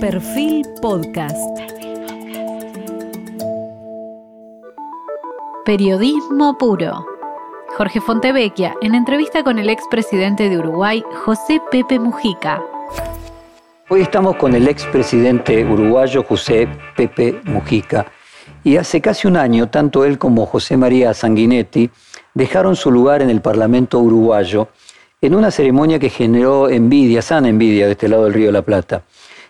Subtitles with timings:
[0.00, 1.36] Perfil Podcast.
[5.64, 7.04] Periodismo puro.
[7.76, 12.62] Jorge Fontevecchia, en entrevista con el expresidente de Uruguay, José Pepe Mujica.
[13.88, 18.06] Hoy estamos con el expresidente uruguayo José Pepe Mujica.
[18.62, 21.90] Y hace casi un año, tanto él como José María Sanguinetti
[22.34, 24.68] dejaron su lugar en el Parlamento uruguayo
[25.20, 28.62] en una ceremonia que generó envidia, sana envidia de este lado del Río de la
[28.62, 29.02] Plata.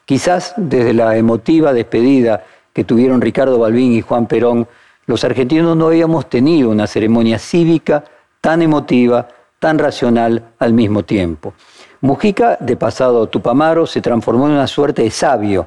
[0.09, 4.67] Quizás desde la emotiva despedida que tuvieron Ricardo Balbín y Juan Perón,
[5.05, 8.05] los argentinos no habíamos tenido una ceremonia cívica
[8.41, 11.53] tan emotiva, tan racional al mismo tiempo.
[12.01, 15.67] Mujica, de pasado Tupamaro, se transformó en una suerte de sabio,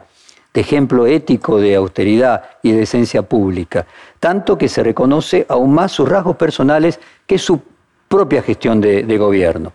[0.52, 3.86] de ejemplo ético de austeridad y de decencia pública,
[4.20, 7.62] tanto que se reconoce aún más sus rasgos personales que su
[8.08, 9.72] propia gestión de gobierno.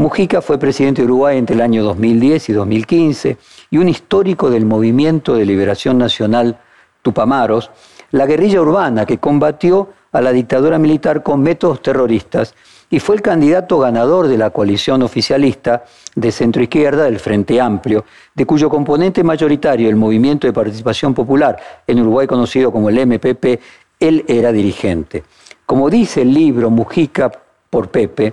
[0.00, 3.36] Mujica fue presidente de Uruguay entre el año 2010 y 2015
[3.70, 6.58] y un histórico del movimiento de liberación nacional
[7.02, 7.70] Tupamaros,
[8.10, 12.54] la guerrilla urbana que combatió a la dictadura militar con métodos terroristas
[12.88, 18.46] y fue el candidato ganador de la coalición oficialista de centroizquierda del Frente Amplio, de
[18.46, 23.60] cuyo componente mayoritario, el Movimiento de Participación Popular, en Uruguay conocido como el MPP,
[24.00, 25.24] él era dirigente.
[25.66, 27.30] Como dice el libro Mujica
[27.68, 28.32] por Pepe,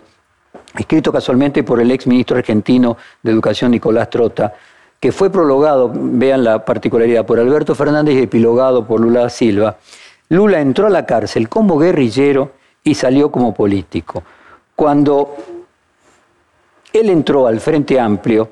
[0.77, 4.53] escrito casualmente por el ex ministro argentino de Educación Nicolás Trota,
[4.99, 9.77] que fue prologado, vean la particularidad, por Alberto Fernández y epilogado por Lula Silva.
[10.30, 12.52] Lula entró a la cárcel como guerrillero
[12.83, 14.23] y salió como político.
[14.75, 15.36] Cuando
[16.94, 18.49] él entró al Frente Amplio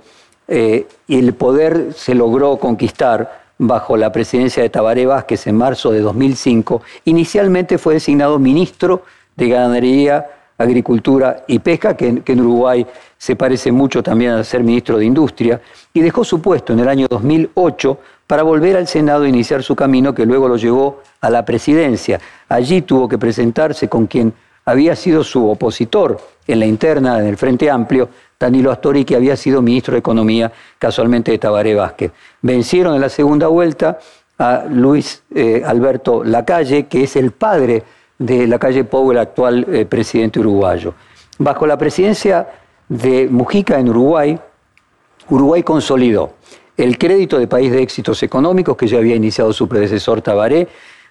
[0.48, 5.92] eh, y el poder se logró conquistar bajo la presidencia de Tabaré Vázquez en marzo
[5.92, 9.04] de 2005, inicialmente fue designado ministro
[9.36, 12.86] de Ganadería Agricultura y Pesca, que, en Uruguay
[13.18, 15.62] se parece mucho también a ser ministro de Industria,
[15.94, 19.76] y dejó su puesto en el año 2008 para volver al Senado e iniciar su
[19.76, 22.20] camino que luego lo llevó a la presidencia.
[22.50, 24.34] Allí tuvo que presentarse con quien
[24.66, 28.10] había sido su opositor en la interna del Frente Amplio,
[28.40, 32.12] Danilo Astori, que había sido ministro de Economía casualmente de Tabaré Vázquez.
[32.42, 34.00] Vencieron en la segunda vuelta
[34.38, 37.84] a Luis eh, Alberto Lacalle, que es el padre
[38.18, 40.94] de la calle Pou, el actual eh, presidente uruguayo.
[41.38, 42.48] Bajo la presidencia
[42.88, 44.40] de Mujica en Uruguay,
[45.30, 46.34] Uruguay consolidó
[46.78, 50.68] el crédito de país de éxitos económicos que ya había iniciado su predecesor Tabaré,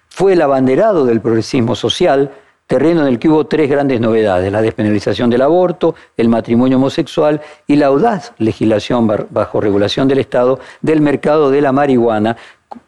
[0.09, 2.31] fue el abanderado del progresismo social,
[2.67, 7.41] terreno en el que hubo tres grandes novedades, la despenalización del aborto, el matrimonio homosexual
[7.67, 12.37] y la audaz legislación bajo regulación del Estado del mercado de la marihuana,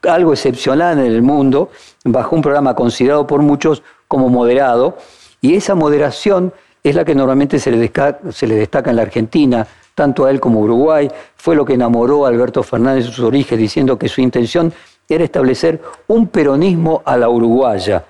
[0.04, 1.70] algo excepcional en el mundo,
[2.04, 4.98] bajo un programa considerado por muchos como moderado,
[5.42, 6.54] y esa moderación
[6.84, 10.64] es la que normalmente se le, destaca, en la Argentina, tanto a él como a
[10.64, 14.72] Uruguay, fue lo que enamoró a Alberto Fernández de sus orígenes, diciendo que su intención
[15.10, 18.06] era establecer un peronismo a la uruguaya,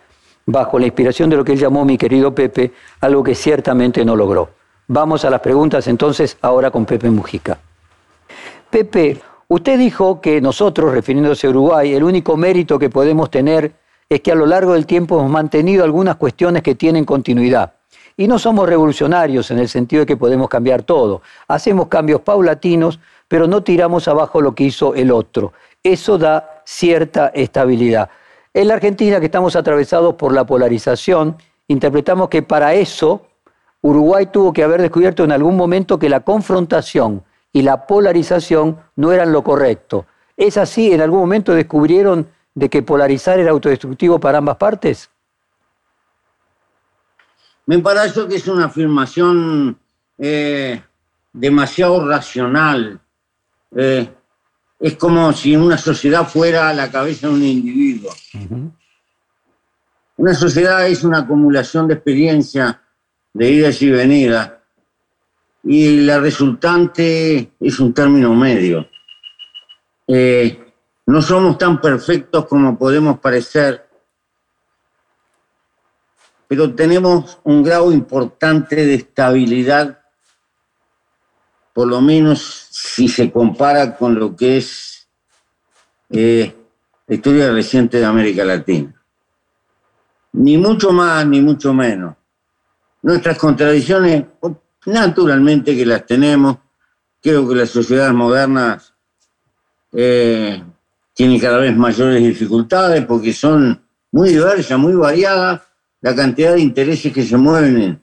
[0.45, 2.71] bajo la inspiración de lo que él llamó mi querido Pepe,
[3.01, 4.49] algo que ciertamente no logró.
[4.87, 7.57] Vamos a las preguntas entonces ahora con Pepe Mujica.
[8.69, 13.73] Pepe, usted dijo que nosotros, refiriéndose a Uruguay, el único mérito que podemos tener
[14.09, 17.73] es que a lo largo del tiempo hemos mantenido algunas cuestiones que tienen continuidad.
[18.16, 21.22] Y no somos revolucionarios en el sentido de que podemos cambiar todo.
[21.47, 25.53] Hacemos cambios paulatinos, pero no tiramos abajo lo que hizo el otro.
[25.84, 28.09] Eso da cierta estabilidad.
[28.53, 31.38] En la Argentina, que estamos atravesados por la polarización,
[31.68, 33.22] interpretamos que para eso
[33.81, 39.12] Uruguay tuvo que haber descubierto en algún momento que la confrontación y la polarización no
[39.12, 40.06] eran lo correcto.
[40.35, 40.91] ¿Es así?
[40.91, 45.12] ¿En algún momento descubrieron de que polarizar era autodestructivo para ambas partes?
[47.68, 49.78] Me parece que es una afirmación
[50.18, 50.81] eh,
[51.31, 53.00] demasiado racional.
[53.75, 54.09] Eh,
[54.79, 58.12] es como si una sociedad fuera la cabeza de un individuo.
[60.16, 62.81] Una sociedad es una acumulación de experiencia,
[63.34, 64.53] de idas y venidas,
[65.63, 68.89] y la resultante es un término medio.
[70.07, 70.66] Eh,
[71.07, 73.88] no somos tan perfectos como podemos parecer,
[76.50, 80.01] pero tenemos un grado importante de estabilidad,
[81.74, 85.07] por lo menos si se compara con lo que es
[86.09, 86.54] eh,
[87.07, 88.94] la historia reciente de América Latina.
[90.33, 92.15] Ni mucho más, ni mucho menos.
[93.01, 94.25] Nuestras contradicciones,
[94.86, 96.57] naturalmente que las tenemos,
[97.21, 98.94] creo que las sociedades modernas
[99.94, 100.62] eh,
[101.17, 103.81] tiene cada vez mayores dificultades porque son
[104.11, 105.61] muy diversas, muy variadas
[105.99, 107.99] la cantidad de intereses que se mueven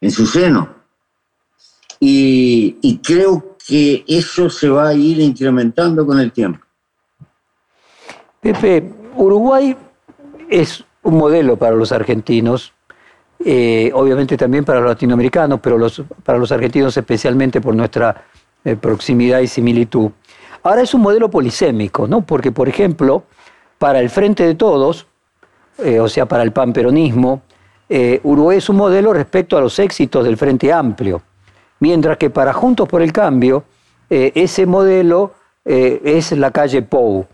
[0.00, 0.66] en, su seno.
[2.00, 6.64] Y, creo que eso se va a ir incrementando con el tiempo.
[8.40, 9.76] Pepe, Uruguay
[10.48, 12.72] es un modelo para los argentinos,
[13.44, 15.78] eh, obviamente también para los latinoamericanos, pero
[16.24, 18.24] para los argentinos especialmente por nuestra
[18.64, 20.10] eh, proximidad y similitud.
[20.66, 22.22] Ahora es un modelo polisémico, ¿no?
[22.22, 23.24] Porque, por ejemplo,
[23.78, 25.06] para el Frente de Todos,
[25.78, 27.42] eh, o sea, para el panperonismo,
[28.24, 31.22] Uruguay es un modelo respecto a los éxitos del Frente Amplio,
[31.78, 33.62] mientras que para Juntos por el Cambio,
[34.10, 35.34] ese modelo
[35.64, 37.28] es la calle Pou.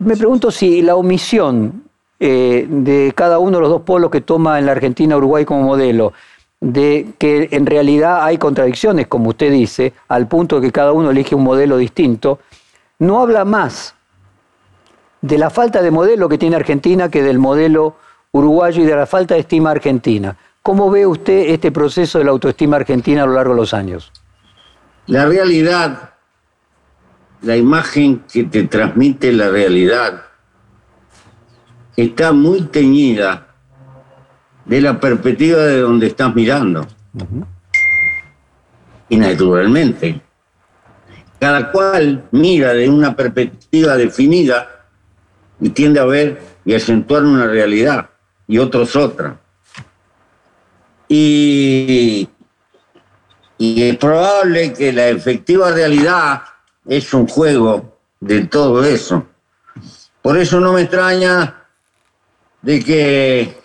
[0.00, 1.84] Me pregunto si la omisión
[2.20, 5.62] eh, de cada uno de los dos polos que toma en la Argentina Uruguay como
[5.62, 6.12] modelo,
[6.64, 11.10] de que en realidad hay contradicciones, como usted dice, al punto de que cada uno
[11.10, 12.38] elige un modelo distinto,
[12.98, 13.94] no habla más
[15.20, 17.96] de la falta de modelo que tiene Argentina que del modelo
[18.32, 20.38] uruguayo y de la falta de estima argentina.
[20.62, 24.10] ¿Cómo ve usted este proceso de la autoestima argentina a lo largo de los años?
[25.06, 26.14] La realidad,
[27.42, 30.22] la imagen que te transmite la realidad,
[31.94, 33.53] está muy teñida
[34.64, 36.86] de la perspectiva de donde estás mirando.
[39.08, 40.20] Y naturalmente,
[41.38, 44.86] cada cual mira de una perspectiva definida
[45.60, 48.10] y tiende a ver y acentuar una realidad
[48.46, 49.38] y otros otra.
[51.08, 52.28] Y,
[53.58, 56.42] y es probable que la efectiva realidad
[56.86, 59.26] es un juego de todo eso.
[60.22, 61.66] Por eso no me extraña
[62.62, 63.58] de que,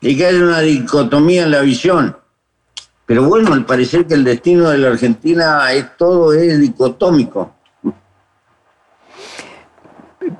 [0.00, 2.16] de que hay una dicotomía en la visión.
[3.06, 7.54] Pero bueno, al parecer que el destino de la Argentina es todo es dicotómico.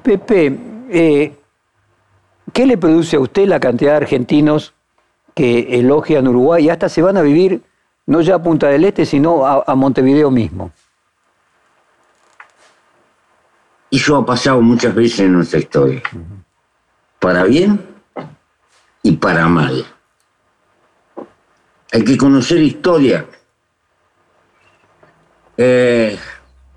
[0.03, 0.59] Pepe,
[0.91, 1.35] eh,
[2.53, 4.75] ¿qué le produce a usted la cantidad de argentinos
[5.35, 7.63] que elogian Uruguay y hasta se van a vivir
[8.07, 10.71] no ya a Punta del Este, sino a, Montevideo mismo?
[13.91, 16.03] Y eso ha pasado muchas veces en nuestra historia
[17.19, 17.98] para bien
[19.09, 19.87] y para mal.
[21.93, 23.27] Hay que conocer historia.
[25.57, 26.19] Eh,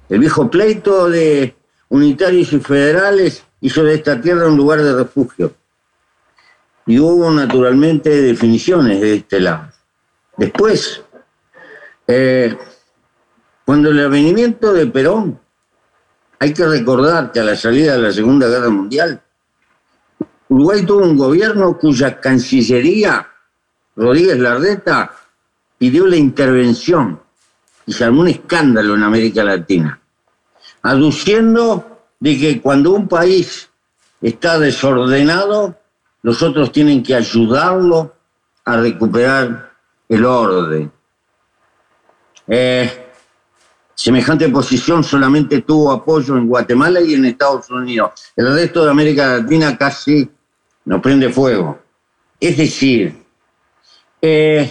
[0.07, 1.53] el viejo pleito de
[1.89, 5.53] unitarios y federales hizo de esta tierra un lugar de refugio.
[6.85, 9.69] Y hubo naturalmente definiciones de este lado.
[10.37, 11.03] Después,
[12.07, 12.57] eh,
[13.65, 15.37] cuando el avenimiento de Perón,
[16.39, 19.21] hay que recordar que a la salida de la Segunda Guerra Mundial,
[20.51, 23.25] Uruguay tuvo un gobierno cuya Cancillería,
[23.95, 25.09] Rodríguez Larreta,
[25.77, 27.21] pidió la intervención
[27.85, 30.01] y se armó un escándalo en América Latina,
[30.81, 33.69] aduciendo de que cuando un país
[34.21, 35.79] está desordenado,
[36.21, 38.13] los otros tienen que ayudarlo
[38.65, 39.71] a recuperar
[40.09, 40.91] el orden.
[42.45, 43.07] Eh,
[43.95, 48.11] semejante posición solamente tuvo apoyo en Guatemala y en Estados Unidos.
[48.35, 50.29] El resto de América Latina casi
[50.85, 51.79] no prende fuego.
[52.39, 53.15] Es decir,
[54.21, 54.69] eh,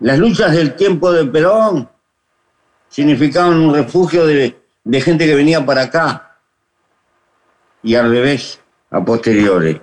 [0.00, 1.88] las luchas del tiempo de Perón
[2.88, 4.56] significaban un refugio de,
[5.00, 6.38] gente que venía para acá
[7.82, 8.60] y al revés,
[8.90, 9.80] a posteriores.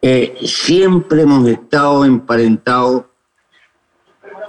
[0.00, 3.04] Eh, siempre hemos estado emparentados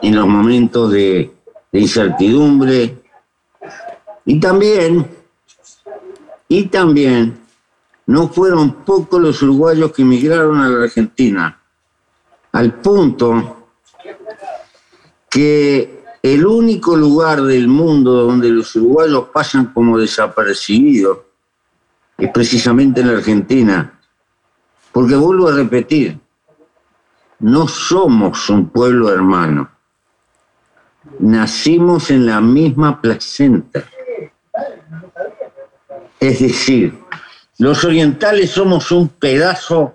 [0.01, 1.31] en los momentos de,
[1.72, 2.98] de incertidumbre
[4.25, 5.07] y también,
[6.48, 7.43] y también
[8.06, 11.60] no fueron pocos los uruguayos que emigraron a la Argentina,
[12.52, 13.69] al punto
[15.30, 21.19] que el único lugar del mundo donde los uruguayos pasan como desapercibidos
[22.18, 24.00] es precisamente en la Argentina.
[24.92, 26.19] Porque vuelvo a repetir,
[27.40, 29.69] no somos un pueblo hermano.
[31.19, 33.83] Nacimos en la misma placenta.
[36.19, 36.98] Es decir,
[37.60, 39.94] los orientales somos un pedazo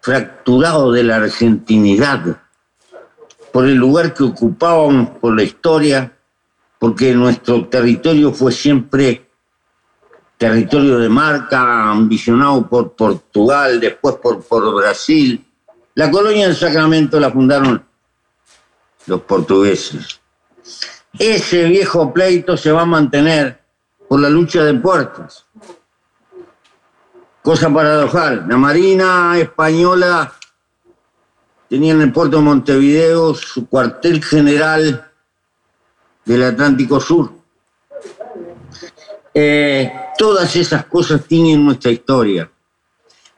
[0.00, 2.38] fracturado de la argentinidad
[3.52, 6.16] por el lugar que ocupábamos, por la historia,
[6.78, 9.26] porque nuestro territorio fue siempre
[10.36, 15.44] territorio de marca, ambicionado por Portugal, después por, Brasil.
[15.94, 17.82] La colonia del Sacramento la fundaron
[19.06, 20.20] los portugueses.
[21.18, 23.60] Ese viejo pleito se va a mantener
[24.08, 25.46] por la lucha de puertos
[27.46, 30.32] Cosa paradojal, la Marina Española
[31.68, 35.12] tenía en el puerto de Montevideo su cuartel general
[36.24, 37.30] del Atlántico Sur.
[39.32, 42.50] Eh, todas esas cosas tienen nuestra historia.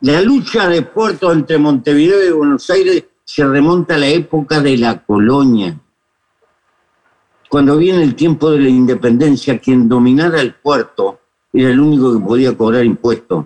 [0.01, 4.79] La lucha de puertos entre Montevideo y Buenos Aires se remonta a la época de
[4.79, 5.79] la colonia.
[7.51, 11.21] Cuando viene el tiempo de la independencia, quien dominara el puerto
[11.53, 13.45] era el único que podía cobrar impuestos,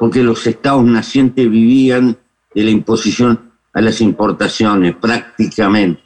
[0.00, 2.16] porque los estados nacientes vivían
[2.54, 6.02] de la imposición a las importaciones prácticamente.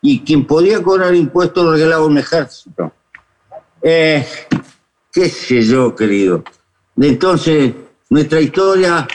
[0.00, 2.92] Y quien podía cobrar impuestos regalaba un ejército.
[3.80, 4.26] Eh,
[5.12, 6.42] qué sé yo, querido.
[6.96, 7.72] Entonces,
[8.10, 9.06] nuestra historia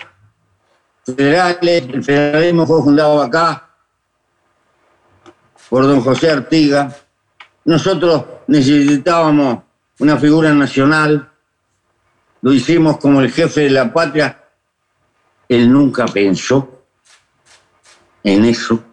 [1.05, 3.71] federales, el federalismo fue fundado acá
[5.69, 6.95] por don José Artiga.
[7.65, 9.63] Nosotros necesitábamos
[9.99, 11.29] una figura nacional,
[12.41, 14.43] lo hicimos como el jefe de la patria.
[15.49, 16.83] Él nunca pensó
[18.23, 18.83] en eso.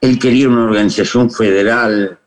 [0.00, 2.18] Él quería una organización federal.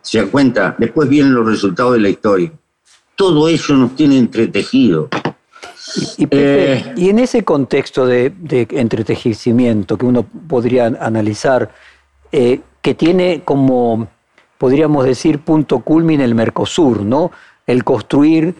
[0.00, 0.74] ¿Se da cuenta?
[0.78, 2.52] Después vienen los resultados de la historia.
[3.16, 5.08] Todo eso nos tiene entretejido.
[6.18, 8.32] Eh, y, en ese contexto de,
[8.70, 11.70] entretejimiento que uno podría analizar,
[12.32, 14.08] eh, que tiene como,
[14.58, 17.30] podríamos decir, punto culmine el Mercosur, ¿no?
[17.66, 18.54] El construir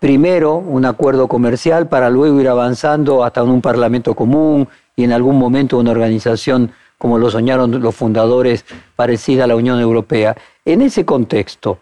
[0.00, 5.38] primero un acuerdo comercial para luego ir avanzando hasta un parlamento común y en algún
[5.38, 8.64] momento una organización como lo soñaron los fundadores
[8.96, 10.36] parecida a la Unión Europea.
[10.64, 11.78] En ese contexto,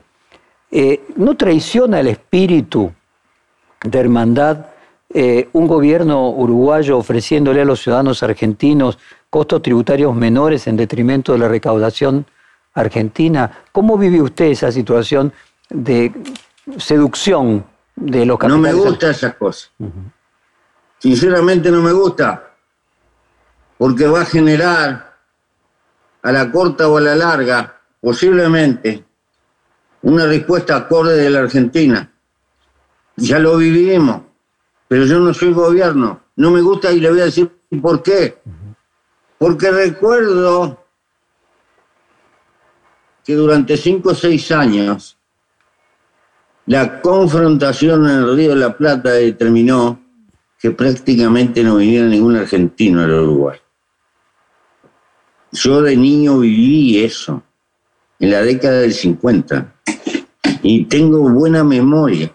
[0.70, 2.92] eh, ¿no traiciona el espíritu
[3.82, 4.66] de hermandad
[5.14, 8.99] eh, un gobierno uruguayo ofreciéndole a los ciudadanos argentinos
[9.30, 12.26] costos tributarios menores en detrimento de la recaudación
[12.75, 13.50] argentina.
[13.73, 15.32] ¿Cómo vive usted esa situación
[15.70, 16.12] de
[16.76, 17.64] seducción
[17.97, 18.75] de los capitales?
[18.75, 19.73] No me gusta esas cosas.
[20.99, 22.55] Sinceramente no me gusta,
[23.76, 25.17] porque va a generar
[26.23, 29.05] a la corta o a la larga, posiblemente,
[30.03, 32.11] una respuesta acorde de la Argentina.
[33.17, 34.23] Ya lo vivimos
[34.88, 36.21] pero yo no soy gobierno.
[36.37, 37.50] No me gusta y le voy a decir
[37.81, 38.38] por qué.
[39.38, 40.85] Porque recuerdo
[43.25, 45.15] que durante cinco o seis años
[46.66, 50.00] la confrontación en el Río de la Plata determinó
[50.58, 53.58] que prácticamente no viniera ningún argentino al Uruguay.
[55.52, 57.42] Yo de niño viví eso,
[58.18, 59.75] en la década del 50,
[60.62, 62.35] y tengo buena memoria.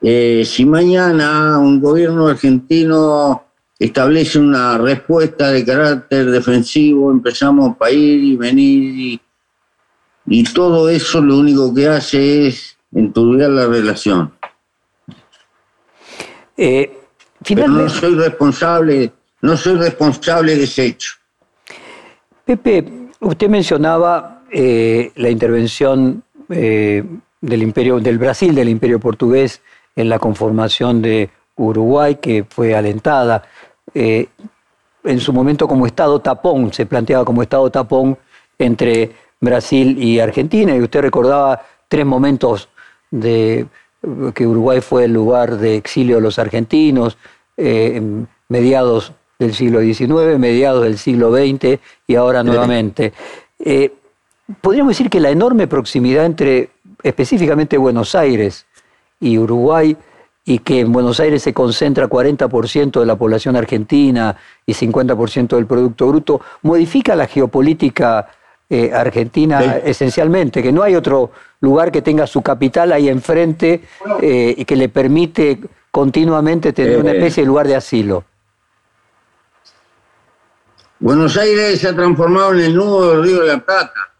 [0.00, 3.44] Eh, si mañana un gobierno argentino
[3.78, 9.20] establece una respuesta de carácter defensivo, empezamos a ir y venir
[10.26, 14.32] y, todo eso lo único que hace es enturbiar la relación.
[16.56, 16.98] Eh,
[17.46, 19.12] Pero no soy responsable,
[19.42, 21.14] no soy responsable de ese hecho.
[22.44, 22.84] Pepe,
[23.20, 29.60] usted mencionaba eh, la intervención del imperio, del Brasil, del imperio portugués
[29.94, 33.42] en la conformación de Uruguay, que fue alentada.
[33.94, 34.28] Eh,
[35.04, 38.16] en su momento como Estado tapón, se planteaba como Estado tapón
[38.58, 42.68] entre Brasil y Argentina, y usted recordaba tres momentos
[43.10, 43.66] de
[44.34, 47.18] que Uruguay fue el lugar de exilio de los argentinos,
[47.56, 48.00] eh,
[48.48, 53.12] mediados del siglo XIX, mediados del siglo XX y ahora nuevamente.
[53.58, 53.92] Eh,
[54.60, 56.70] podríamos decir que la enorme proximidad entre
[57.02, 58.66] específicamente Buenos Aires
[59.20, 59.96] y Uruguay,
[60.48, 64.34] y que en Buenos Aires se concentra 40% de la población argentina
[64.64, 68.28] y 50% del Producto Bruto, modifica la geopolítica
[68.70, 73.82] eh, argentina esencialmente, que no hay otro lugar que tenga su capital ahí enfrente
[74.20, 75.58] eh, y que le permite
[75.90, 77.16] continuamente tener una eh.
[77.16, 78.24] especie de lugar de asilo.
[81.00, 84.12] Buenos Aires se ha transformado en el nudo del Río de la Plata.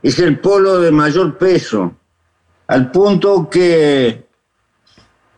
[0.00, 1.92] Es el polo de mayor peso
[2.68, 4.28] al punto que,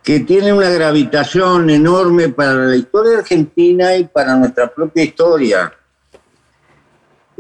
[0.03, 5.73] que tiene una gravitación enorme para la historia argentina y para nuestra propia historia.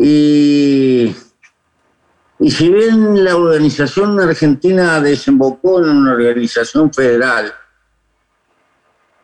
[0.02, 1.14] Y,
[2.38, 7.52] y si bien la organización argentina desembocó en una organización federal,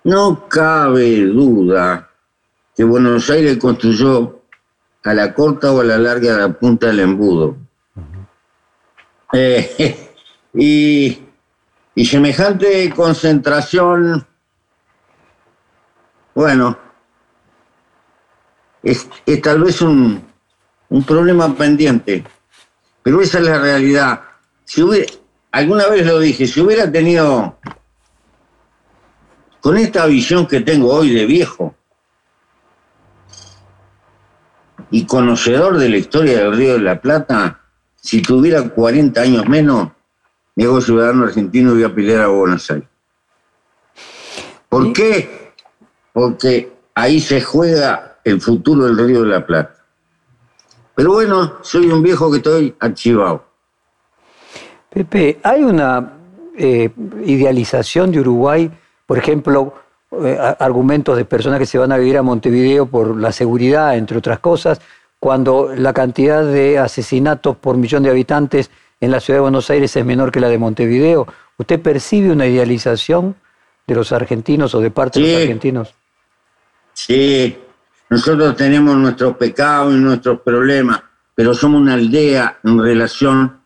[0.04, 2.10] no cabe duda
[2.76, 4.42] que Buenos Aires construyó
[5.02, 7.56] a la corta o a la larga la punta del embudo.
[9.32, 10.12] Eh,
[10.52, 14.26] y, semejante concentración,
[16.34, 16.76] bueno,
[18.82, 19.08] es,
[19.42, 20.35] tal vez un,
[21.04, 22.24] problema pendiente,
[23.02, 24.20] pero esa es la realidad.
[24.64, 25.12] Si hubiera,
[25.52, 27.58] alguna vez lo dije, si hubiera tenido,
[29.60, 31.74] con esta visión que tengo hoy de viejo
[34.90, 37.60] y conocedor de la historia del Río de la Plata,
[37.96, 39.90] si tuviera 40 años menos,
[40.54, 42.88] me hago ciudadano argentino y voy a pelear a Buenos Aires.
[44.68, 45.52] ¿Por qué?
[46.12, 49.75] Porque ahí se juega el futuro del Río de la Plata.
[50.96, 53.44] Pero bueno, soy un viejo que estoy archivado.
[54.88, 56.14] Pepe, hay una
[56.56, 56.88] eh,
[57.22, 58.70] idealización de Uruguay,
[59.04, 59.74] por ejemplo,
[60.24, 64.16] eh, argumentos de personas que se van a vivir a Montevideo por la seguridad, entre
[64.16, 64.80] otras cosas,
[65.20, 69.94] cuando la cantidad de asesinatos por millón de habitantes en la ciudad de Buenos Aires
[69.94, 71.26] es menor que la de Montevideo.
[71.58, 73.36] ¿Usted percibe una idealización
[73.86, 75.94] de los argentinos o de parte de los argentinos?
[76.94, 77.58] Sí,
[78.08, 81.02] nosotros tenemos nuestros pecados y nuestros problemas,
[81.34, 83.60] pero somos una aldea en relación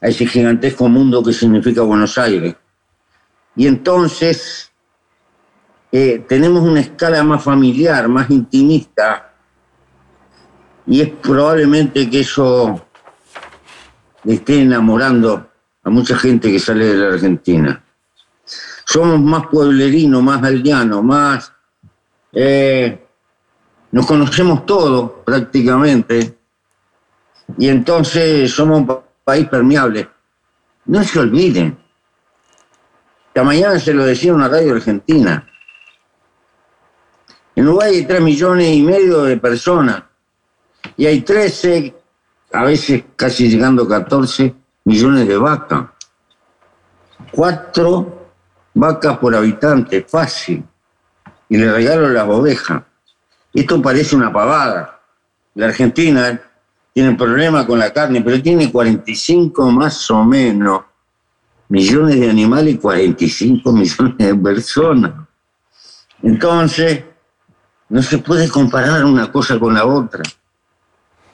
[0.00, 2.54] a ese gigantesco mundo que significa Buenos Aires.
[3.56, 4.70] Y entonces
[5.90, 9.34] eh, tenemos una escala más familiar, más intimista,
[10.86, 12.86] y es probablemente que eso
[14.24, 15.50] le esté enamorando
[15.82, 17.84] a mucha gente que sale de la Argentina.
[18.84, 21.52] Somos más pueblerinos, más aldeanos, más...
[22.32, 23.06] Eh,
[23.92, 26.38] nos conocemos todos prácticamente,
[27.58, 30.08] y entonces somos un país permeable.
[30.86, 31.76] No se olviden.
[33.28, 35.46] Esta mañana se lo decía una radio argentina.
[37.54, 40.02] En Uruguay hay 3 millones y medio de personas
[40.96, 41.94] y hay 13,
[42.52, 44.54] a veces casi llegando a 14
[44.84, 45.86] millones de vacas.
[47.30, 48.32] Cuatro
[48.74, 50.64] vacas por habitante, fácil.
[51.48, 52.82] Y le regalo las ovejas.
[53.52, 55.00] Esto parece una pavada.
[55.54, 56.40] La Argentina
[56.92, 60.82] tiene problemas con la carne, pero tiene 45 más o menos
[61.68, 65.12] millones de animales y 45 millones de personas.
[66.22, 67.04] Entonces,
[67.88, 70.22] no se puede comparar una cosa con la otra.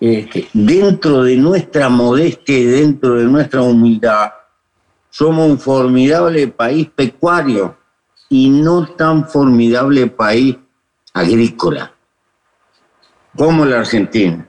[0.01, 4.31] Este, dentro de nuestra modestia y dentro de nuestra humildad,
[5.11, 7.77] somos un formidable país pecuario
[8.29, 10.57] y no tan formidable país
[11.13, 11.96] agrícola
[13.37, 14.47] como la Argentina,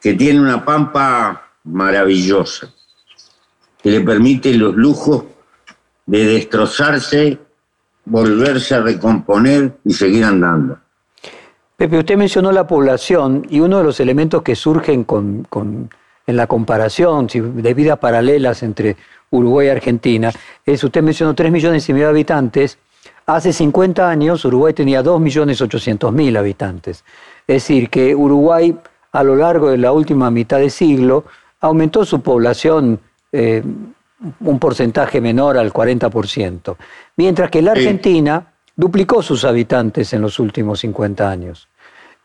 [0.00, 2.72] que tiene una pampa maravillosa,
[3.82, 5.24] que le permite los lujos
[6.06, 7.38] de destrozarse,
[8.04, 10.78] volverse a recomponer y seguir andando.
[11.76, 15.06] Pepe, usted mencionó la población y uno de los elementos que surgen
[16.26, 18.96] en la comparación de vidas paralelas entre
[19.30, 20.32] Uruguay y Argentina
[20.64, 22.78] es, usted mencionó 3 millones y medio de habitantes,
[23.26, 27.04] hace 50 años Uruguay tenía 2 millones 800 mil habitantes.
[27.48, 28.76] Es decir, que Uruguay
[29.10, 31.24] a lo largo de la última mitad de siglo
[31.60, 33.00] aumentó su población
[33.32, 33.62] eh,
[34.40, 36.76] un porcentaje menor al 40%,
[37.16, 41.68] mientras que la Argentina duplicó sus habitantes en los últimos 50 años.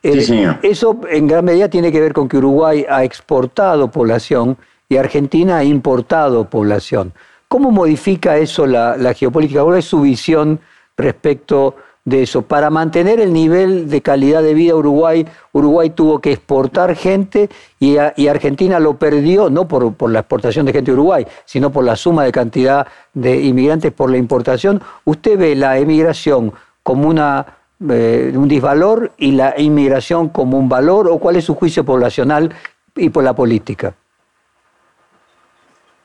[0.01, 4.57] Eh, eso en gran medida tiene que ver con que Uruguay ha exportado población
[4.89, 7.13] y Argentina ha importado población.
[7.47, 9.63] ¿Cómo modifica eso la, geopolítica?
[9.63, 10.59] ¿Cuál es su visión
[10.97, 12.41] respecto de eso?
[12.41, 17.97] Para mantener el nivel de calidad de vida Uruguay, Uruguay tuvo que exportar gente y,
[17.97, 21.95] Argentina lo perdió, no por, por, la exportación de gente de Uruguay, sino por la
[21.95, 24.81] suma de cantidad de inmigrantes por la importación.
[25.05, 27.45] ¿Usted ve la emigración como una,
[27.89, 32.53] eh, un disvalor y la inmigración como un valor o cuál es su juicio poblacional
[32.95, 33.95] y por la política?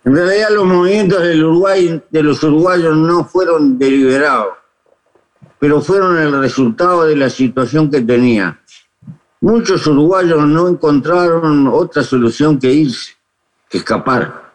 [0.05, 4.55] En realidad los movimientos del Uruguay, de los uruguayos no fueron deliberados,
[5.59, 8.61] pero fueron el resultado de la situación que tenía.
[9.41, 13.13] Muchos uruguayos no encontraron otra solución que irse,
[13.69, 14.53] que escapar.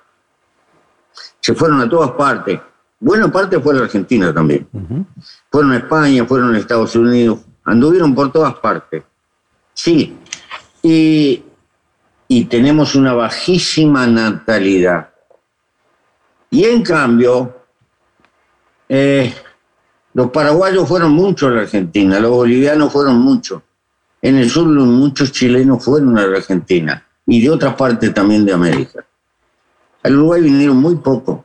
[1.39, 2.59] Se fueron a todas partes.
[2.99, 4.67] Buena parte fue a la Argentina también.
[5.51, 9.03] Fueron a España, fueron a Estados Unidos, anduvieron por todas partes.
[9.73, 10.17] Sí,
[10.81, 11.43] y,
[12.27, 15.09] y tenemos una bajísima natalidad.
[16.49, 17.63] Y en cambio,
[18.87, 19.33] eh,
[20.13, 23.61] los paraguayos fueron muchos a la Argentina, los bolivianos fueron muchos.
[24.21, 28.53] En el sur muchos chilenos fueron a la Argentina y de otras partes también de
[28.53, 29.05] América.
[30.03, 31.39] Al Uruguay vinieron muy pocos,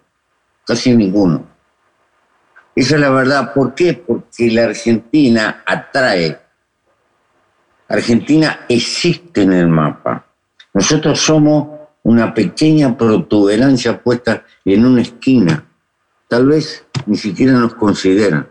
[0.67, 1.45] casi ninguno.
[2.75, 3.53] Esa es la verdad.
[3.53, 3.95] ¿Por qué?
[3.95, 6.39] Porque la Argentina atrae.
[7.89, 10.27] Argentina existe en el mapa.
[10.75, 11.69] Nosotros somos
[12.05, 15.65] una pequeña protuberancia puesta en una esquina.
[16.29, 18.49] Tal vez ni siquiera nos consideran.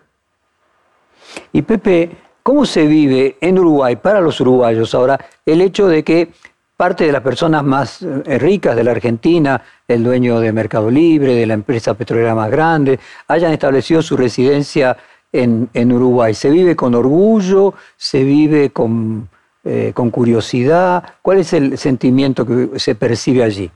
[1.53, 2.11] Y Pepe,
[2.43, 6.29] ¿cómo se vive en Uruguay para los uruguayos ahora el hecho de que
[6.75, 11.33] parte de las personas más eh, ricas de la Argentina, el dueño de Mercado Libre,
[11.33, 14.95] de la empresa petrolera más grande, hayan establecido su residencia
[15.31, 16.33] en, en Uruguay?
[16.33, 17.73] ¿Se vive con orgullo?
[17.97, 19.27] ¿Se vive con
[19.69, 21.03] eh, con curiosidad?
[21.21, 23.69] ¿Cuál es el sentimiento que se percibe allí?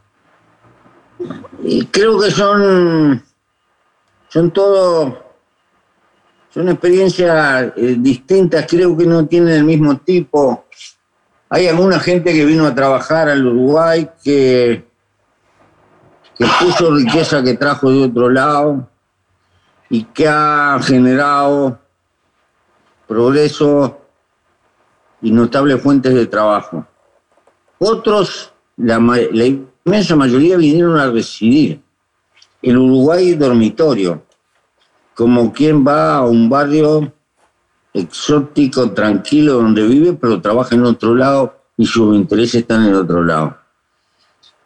[1.91, 3.21] Creo que son,
[4.29, 5.30] son todo,
[6.53, 10.65] son experiencias eh, distintas, creo que no tienen el mismo tipo.
[11.49, 14.85] Hay alguna gente que vino a trabajar al Uruguay que,
[16.37, 18.87] que puso riqueza que trajo de otro lado
[19.89, 21.79] y que ha generado
[23.07, 23.99] progreso
[25.21, 26.85] y notables fuentes de trabajo.
[27.77, 28.97] Otros, la,
[29.85, 31.81] inmensa mayoría vinieron a residir.
[32.61, 34.23] El Uruguay dormitorio,
[35.21, 37.13] como quien va a un barrio
[37.93, 43.23] exótico, tranquilo, donde vive, pero trabaja en otro lado y sus intereses están en otro
[43.23, 43.55] lado.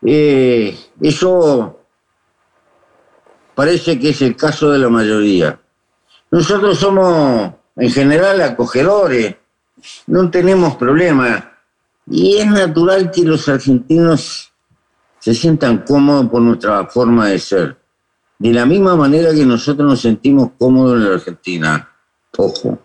[0.02, 1.78] Eh, eso
[3.54, 5.60] parece que es el caso de la mayoría.
[6.32, 9.36] Nosotros somos en general acogedores,
[10.08, 11.44] no tenemos problemas.
[12.10, 14.54] Y es natural que los argentinos
[15.20, 17.85] se sientan cómodos por nuestra forma de ser.
[18.38, 21.90] De la misma manera que nosotros nos sentimos cómodos en la Argentina.
[22.38, 22.78] Ojo.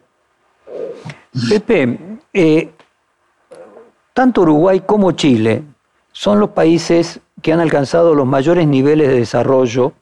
[1.48, 2.70] Pepe, eh,
[4.12, 5.62] tanto Uruguay como Chile
[6.12, 9.92] son los países que han alcanzado los mayores niveles de desarrollo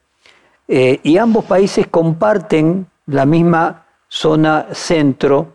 [0.66, 5.54] eh, y ambos países comparten la misma zona centro,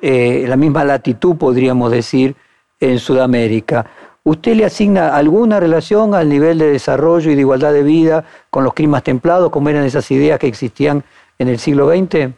[0.00, 2.34] eh, la misma latitud, podríamos decir,
[2.80, 3.86] en Sudamérica.
[4.26, 8.64] ¿Usted le asigna alguna relación al nivel de desarrollo y de igualdad de vida con
[8.64, 11.04] los climas templados, como eran esas ideas que existían
[11.38, 12.32] en el siglo XX?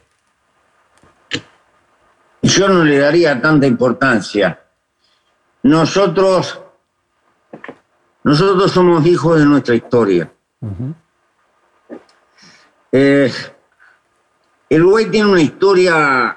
[2.42, 4.60] Yo no le daría tanta importancia.
[5.62, 6.60] Nosotros,
[8.24, 10.28] nosotros somos hijos de nuestra historia.
[12.90, 13.32] Eh,
[14.68, 16.36] el Uruguay tiene una historia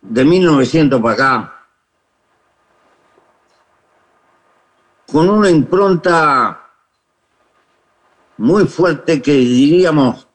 [0.00, 1.59] de 1900 para acá,
[5.10, 6.70] con una impronta
[8.38, 10.26] muy fuerte que diríamos,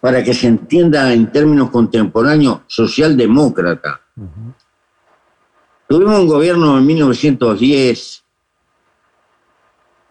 [0.00, 4.00] para que se entienda en términos contemporáneos, socialdemócrata.
[5.86, 8.24] Tuvimos un gobierno en 1910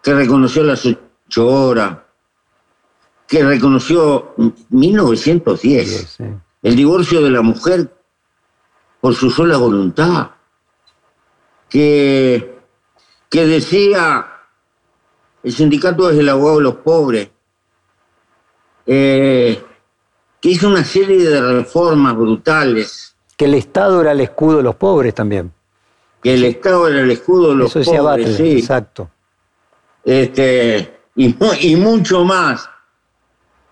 [0.02, 1.98] que reconoció las ocho horas,
[3.26, 4.34] que reconoció
[4.70, 6.18] 1910
[6.62, 7.92] el divorcio de la mujer
[9.00, 10.30] por su sola voluntad,
[11.68, 12.51] que,
[13.32, 14.26] que decía
[15.42, 17.30] el sindicato es el abogado de los pobres,
[18.84, 19.60] eh,
[20.38, 23.16] que hizo una serie de reformas brutales.
[23.38, 25.50] Que el Estado era el escudo de los pobres también.
[26.22, 28.58] Que el Estado era el escudo de los pobres, sí.
[28.58, 29.10] Exacto.
[30.04, 32.68] Este, y, y mucho más.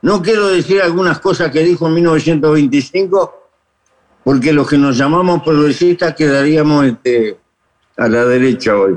[0.00, 3.48] No quiero decir algunas cosas que dijo en 1925,
[4.24, 7.38] porque los que nos llamamos progresistas quedaríamos este,
[7.98, 8.96] a la derecha hoy.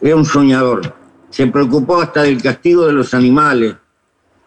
[0.00, 0.94] Era un soñador.
[1.30, 3.76] Se preocupó hasta del castigo de los animales.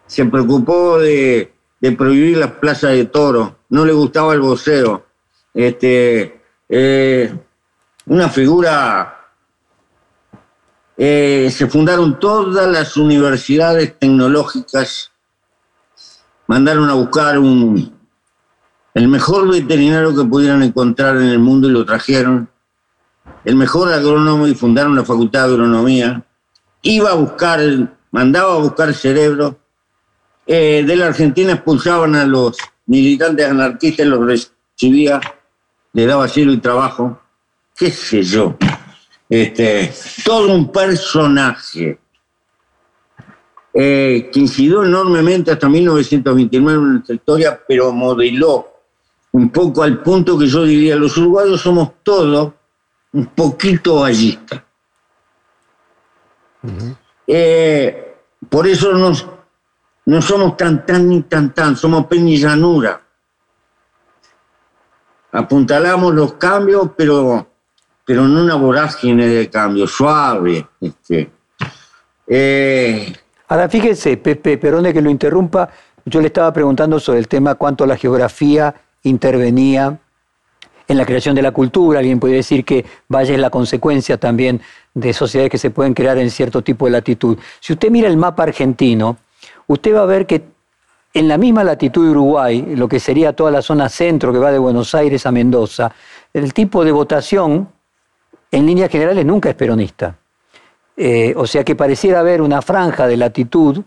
[0.06, 1.52] Se preocupó de,
[1.96, 3.52] prohibir las plazas de toros.
[3.68, 5.06] No le gustaba el voceo.
[5.54, 7.34] Este, eh,
[8.06, 9.30] una figura
[10.96, 15.12] eh, se fundaron todas las universidades tecnológicas
[16.52, 17.98] mandaron a buscar un,
[18.92, 22.48] el mejor veterinario que pudieran encontrar en el mundo y lo trajeron,
[23.44, 26.22] el mejor agrónomo y fundaron la Facultad de Agronomía,
[26.82, 27.60] iba a buscar,
[28.10, 29.58] mandaba a buscar cerebro,
[30.46, 35.20] eh, de la Argentina expulsaban a los militantes anarquistas, los recibía,
[35.92, 37.20] le daba cielo y trabajo,
[37.76, 38.56] qué sé yo,
[39.28, 39.92] este,
[40.24, 41.98] todo un personaje
[43.74, 48.68] eh, que incidió enormemente hasta 1929 en nuestra historia, pero modeló
[49.32, 52.52] un poco al punto que yo diría, los uruguayos somos todos
[53.12, 54.62] un poquito ballistas.
[57.26, 58.14] Eh,
[58.48, 59.26] por eso nos,
[60.06, 63.00] no somos tan tan ni tan tan, somos penillanura.
[65.32, 67.46] Apuntalamos los cambios, pero,
[68.04, 70.68] pero no una vorágine de cambio, suave.
[70.80, 71.30] Este.
[72.26, 73.12] Eh,
[73.48, 75.68] Ahora fíjese, Pepe, perdone que lo interrumpa,
[76.06, 79.98] yo le estaba preguntando sobre el tema cuánto la geografía intervenía
[80.88, 81.98] en la creación de la cultura.
[81.98, 84.60] Alguien puede decir que Valle es la consecuencia también
[84.94, 87.38] de sociedades que se pueden crear en cierto tipo de latitud.
[87.60, 89.16] Si usted mira el mapa argentino,
[89.66, 90.42] usted va a ver que
[91.14, 94.50] en la misma latitud de Uruguay, lo que sería toda la zona centro que va
[94.50, 95.92] de Buenos Aires a Mendoza,
[96.32, 97.68] el tipo de votación
[98.50, 100.16] en líneas generales nunca es peronista.
[100.96, 103.82] Eh, o sea que pareciera haber una franja de latitud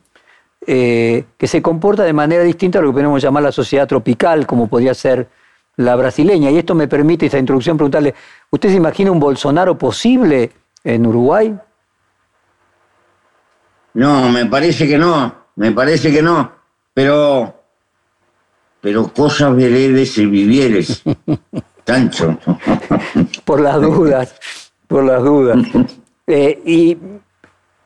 [0.68, 4.48] eh, que se comporta de manera distinta a lo que podemos llamar la sociedad tropical,
[4.48, 5.28] como podría ser
[5.78, 6.52] la brasileña.
[6.52, 8.14] Y esto me permite, esta introducción, preguntarle,
[8.50, 10.52] ¿usted se imagina un Bolsonaro posible
[10.84, 11.56] en Uruguay?
[13.94, 16.52] No, me parece que no, me parece que no,
[16.94, 17.64] pero,
[18.82, 21.02] pero cosas veredes y vivieres,
[21.86, 22.38] Tancho.
[23.46, 24.36] por las dudas,
[24.88, 25.60] por las dudas.
[26.28, 26.98] Eh, y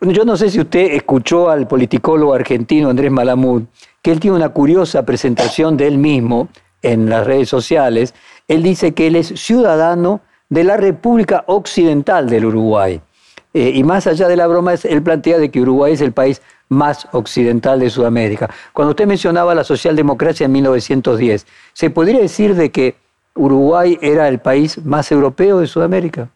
[0.02, 3.64] Yo no sé si usted escuchó al politicólogo argentino Andrés Malamud,
[4.02, 6.50] que él tiene una curiosa presentación de él mismo
[6.82, 8.14] en las redes sociales.
[8.48, 13.02] Él dice que él es ciudadano de la República Occidental del Uruguay.
[13.54, 16.42] Eh, y más allá de la broma, él plantea de que Uruguay es el país
[16.70, 18.50] más occidental de Sudamérica.
[18.74, 22.96] Cuando usted mencionaba la socialdemocracia en 1910, ¿se podría decir de que
[23.34, 26.30] Uruguay era el país más europeo de Sudamérica?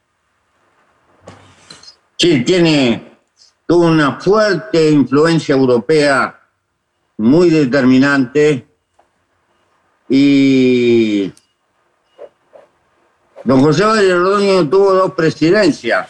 [2.17, 3.11] Sí, tiene,
[3.67, 6.39] una fuerte influencia europea
[7.17, 8.67] muy determinante
[10.09, 11.31] y
[13.43, 16.09] don José Valle tuvo dos presidencias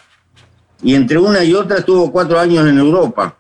[0.84, 3.38] y entre una y otra estuvo cuatro años en Europa,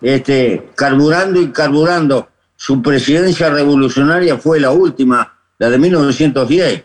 [0.00, 2.28] este, carburando y carburando.
[2.56, 6.84] Su presidencia revolucionaria fue la última, la de 1910.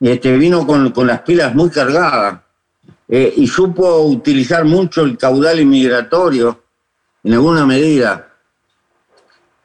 [0.00, 2.40] Este, vino con, las pilas muy cargadas
[3.08, 6.62] eh, y supo utilizar mucho el caudal inmigratorio
[7.24, 8.28] en alguna medida.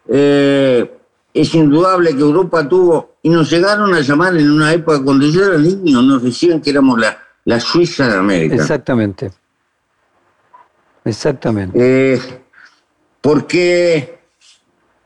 [0.10, 0.92] Eh,
[1.34, 5.44] es indudable que Europa tuvo, y nos llegaron a llamar en una época cuando yo
[5.46, 8.56] era niño, nos decían que éramos la, la Suiza de América.
[8.56, 9.32] Exactamente.
[11.04, 11.78] Exactamente.
[12.14, 12.22] Eh,
[13.20, 14.20] porque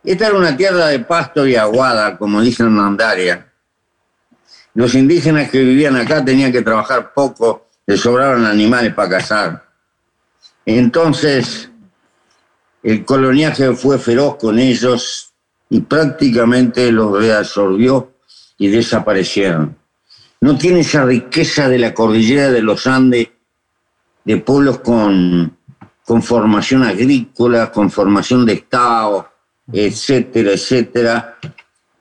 [0.04, 3.52] esta era una tierra de pasto y aguada, como dicen Mandaria.
[4.74, 9.66] Los indígenas que vivían acá tenían que trabajar poco, les sobraban animales para cazar.
[10.66, 11.70] Entonces,
[12.84, 15.27] el coloniaje fue feroz con ellos
[15.70, 18.14] y prácticamente los reabsorbió
[18.58, 19.76] y desaparecieron
[20.40, 23.30] no tiene esa riqueza de la cordillera de los Andes,
[24.24, 25.58] de pueblos con,
[26.06, 29.30] con formación agrícola, con formación de Estado,
[29.72, 31.38] etcétera, etcétera,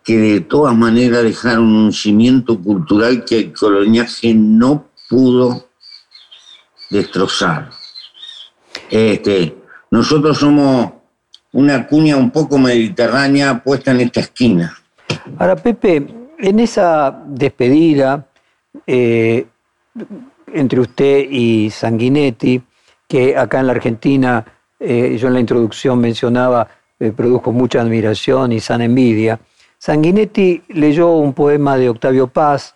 [0.04, 5.68] que de todas maneras dejaron un cimiento cultural que el coloniaje no pudo
[6.90, 7.70] destrozar.
[8.90, 9.56] Este,
[9.90, 10.92] nosotros somos
[11.56, 14.76] una cuña un poco mediterránea puesta en esta esquina.
[15.38, 16.06] Ahora, Pepe,
[16.38, 18.26] en esa despedida
[18.86, 19.46] eh,
[20.52, 22.60] entre usted y Sanguinetti,
[23.08, 24.44] que acá en la Argentina,
[24.78, 26.68] eh, yo en la introducción mencionaba,
[27.00, 29.40] eh, produjo mucha admiración y sana envidia,
[29.78, 32.74] Sanguinetti leyó un poema de Octavio Paz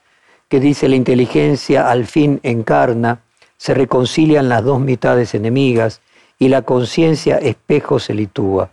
[0.48, 3.20] que dice, la inteligencia al fin encarna,
[3.58, 6.00] se reconcilian las dos mitades enemigas
[6.40, 8.70] y la conciencia espejo se litúa.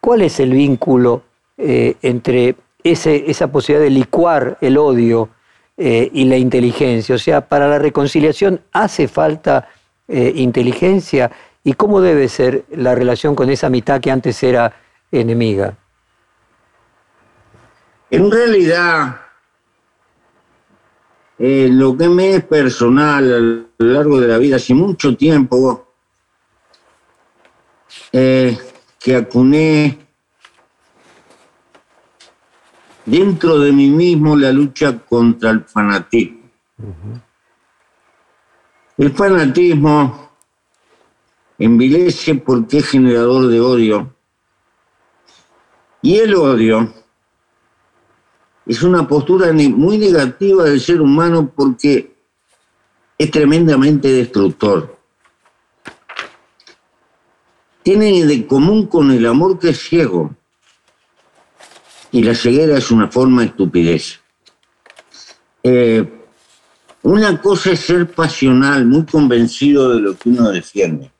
[0.00, 1.22] ¿Cuál es el vínculo
[1.56, 5.30] entre esa posibilidad de licuar el odio
[5.76, 7.16] eh, y la inteligencia.
[7.16, 9.68] O sea, para la reconciliación hace falta
[10.06, 11.32] eh, inteligencia.
[11.64, 14.72] ¿Y cómo debe ser la relación con esa mitad que antes era
[15.10, 15.76] enemiga?
[18.10, 19.16] En realidad,
[21.38, 23.38] eh, lo que me es personal a
[23.82, 25.83] lo largo de la vida, hace mucho tiempo,
[28.12, 29.98] que acuné
[33.04, 36.40] dentro de mí mismo la lucha contra el fanatismo.
[38.96, 40.30] El fanatismo
[41.58, 44.14] envilece porque es generador de odio.
[46.02, 46.92] Y el odio
[48.66, 52.14] es una postura muy negativa del ser humano porque
[53.18, 54.93] es tremendamente destructor.
[57.84, 60.34] Tiene de común con el amor que es ciego
[62.10, 64.20] y la ceguera es una forma de estupidez.
[65.62, 66.08] Eh,
[67.02, 71.10] una cosa es ser pasional, muy convencido de lo que uno defiende,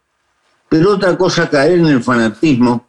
[0.71, 2.87] pero otra cosa caer en el fanatismo,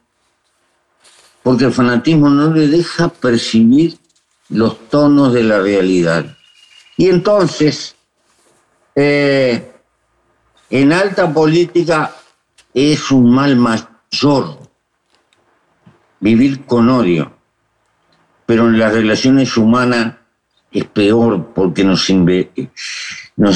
[1.44, 3.98] porque el fanatismo no le deja percibir
[4.48, 6.38] los tonos de la realidad.
[6.96, 7.96] Y entonces,
[8.96, 9.74] eh,
[10.70, 12.16] en alta política
[12.76, 14.60] es un mal mayor
[16.20, 17.36] vivir con odio
[18.46, 20.16] pero en las relaciones humanas
[20.72, 22.08] es peor porque nos,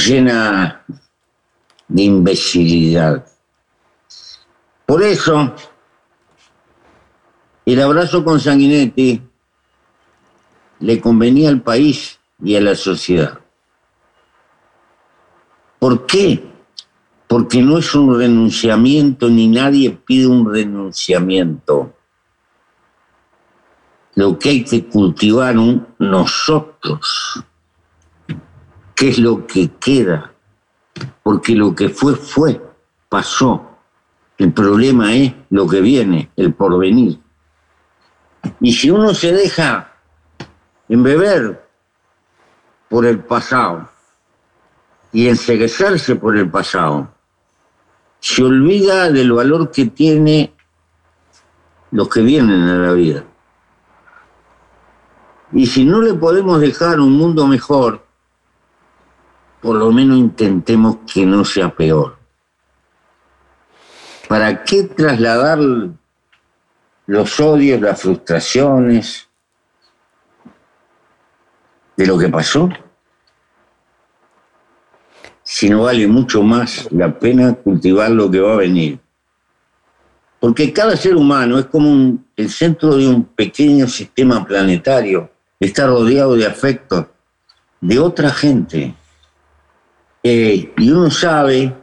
[0.07, 0.83] llena
[1.87, 3.25] de imbecilidad.
[4.85, 5.53] Por eso,
[7.65, 9.21] el abrazo con Sanguinetti
[10.79, 13.39] le convenía al país y a la sociedad.
[15.77, 16.43] ¿Por qué?
[17.29, 21.93] Porque no es un renunciamiento, ni nadie pide un renunciamiento
[24.19, 25.55] lo que hay que cultivar
[25.97, 27.41] nosotros,
[28.93, 30.33] qué es lo que queda,
[31.23, 32.61] porque lo que fue, fue,
[33.07, 33.77] pasó.
[34.37, 37.17] El problema es lo que viene, el porvenir.
[38.59, 39.93] Y si uno se deja
[40.89, 41.65] embeber
[42.89, 43.89] por el pasado
[45.13, 47.09] y enseguecerse por el pasado,
[48.19, 50.53] se olvida del valor que tiene
[51.91, 53.23] los que vienen a la vida.
[55.51, 58.05] Y si no le podemos dejar un mundo mejor,
[59.61, 62.17] por lo menos intentemos que no sea peor.
[64.27, 65.59] ¿Para qué trasladar
[67.07, 69.27] los odios, las frustraciones
[71.97, 72.69] de lo que pasó?
[75.51, 78.99] Si no vale mucho más la pena cultivar lo que va a venir.
[80.39, 85.27] Porque cada ser humano es como el centro de un pequeño sistema planetario.
[85.59, 87.07] Está rodeado de afectos
[87.81, 88.93] de otra gente.
[90.21, 91.73] Eh, y uno sabe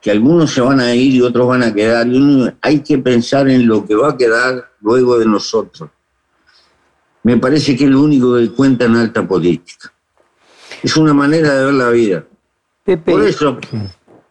[0.00, 2.06] que algunos se van a ir y otros van a quedar.
[2.08, 5.90] Y hay que pensar en lo que va a quedar luego de nosotros.
[7.24, 9.91] Me parece que es lo único que cuenta en alta política.
[10.82, 12.24] Es una manera de ver la vida.
[13.04, 13.58] Por eso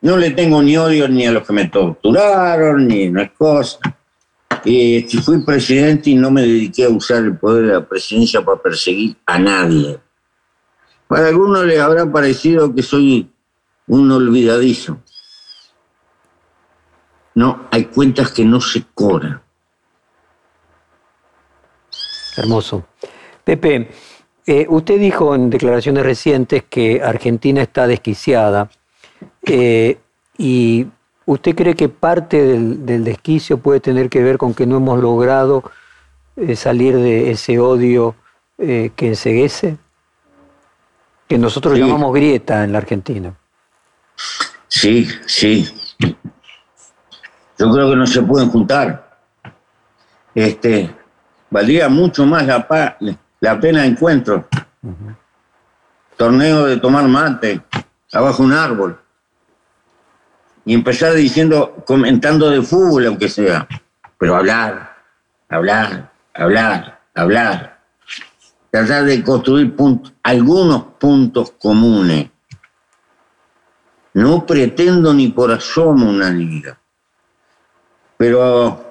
[0.02, 3.80] no le tengo ni odio ni a los que me torturaron, ni una cosa.
[4.66, 8.44] Eh, si fui presidente y no me dediqué a usar el poder de la presidencia
[8.44, 10.00] para perseguir a nadie.
[11.08, 13.32] Para algunos les habrá parecido que soy
[13.88, 15.00] un olvidadizo.
[17.36, 19.42] No, hay cuentas que no se cobran.
[22.38, 22.88] Hermoso.
[23.44, 23.90] Pepe,
[24.54, 28.70] eh, usted dijo en declaraciones recientes que Argentina está desquiciada.
[29.44, 29.98] Eh,
[30.38, 30.88] ¿Y
[31.26, 35.64] usted cree que parte del, desquicio puede tener que ver con que no hemos logrado
[36.36, 38.16] eh, salir de ese odio
[38.58, 39.78] que enseguece?
[41.30, 43.34] Que nosotros llamamos grieta en la Argentina.
[44.68, 45.66] Sí, sí,
[47.58, 49.18] yo creo que no se pueden juntar.
[50.36, 50.94] Este,
[51.50, 52.68] valdría mucho más la,
[53.42, 54.48] la pena encuentro.
[56.16, 57.62] Torneo de tomar mate,
[58.14, 59.00] abajo un árbol.
[60.64, 63.68] Y empezar diciendo, comentando de fútbol, aunque sea.
[64.20, 64.96] Pero hablar,
[65.50, 67.82] hablar, hablar, hablar.
[68.70, 69.74] Tratar de construir
[70.24, 72.30] algunos puntos comunes.
[74.14, 76.78] No pretendo ni por asomo una liga.
[78.18, 78.91] Pero,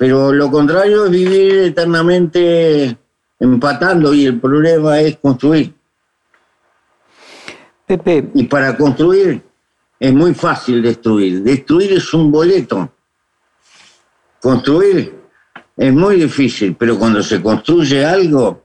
[0.00, 2.96] pero lo contrario es vivir eternamente
[3.38, 5.74] empatando y el problema es construir.
[7.84, 8.30] Pepe.
[8.32, 9.42] Y para construir
[9.98, 11.42] es muy fácil destruir.
[11.42, 12.90] Destruir es un boleto.
[14.40, 15.14] Construir
[15.76, 18.62] es muy difícil, pero cuando se construye algo,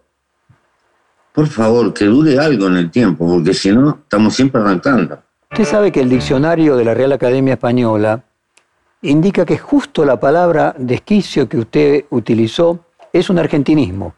[1.33, 5.21] por favor, que dure algo en el tiempo, porque si no, estamos siempre arrancando.
[5.51, 8.23] Usted sabe que el diccionario de la Real Academia Española
[9.09, 14.13] indica que justo la palabra desquicio que usted utilizó es un argentinismo.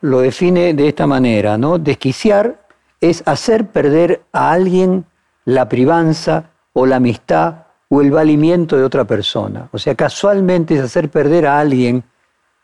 [0.00, 1.78] Lo define de esta manera, ¿no?
[1.78, 2.66] Desquiciar
[3.00, 5.04] es hacer perder a alguien
[5.44, 9.68] la privanza o la amistad o el valimiento de otra persona.
[9.72, 12.04] O sea, casualmente es hacer perder a alguien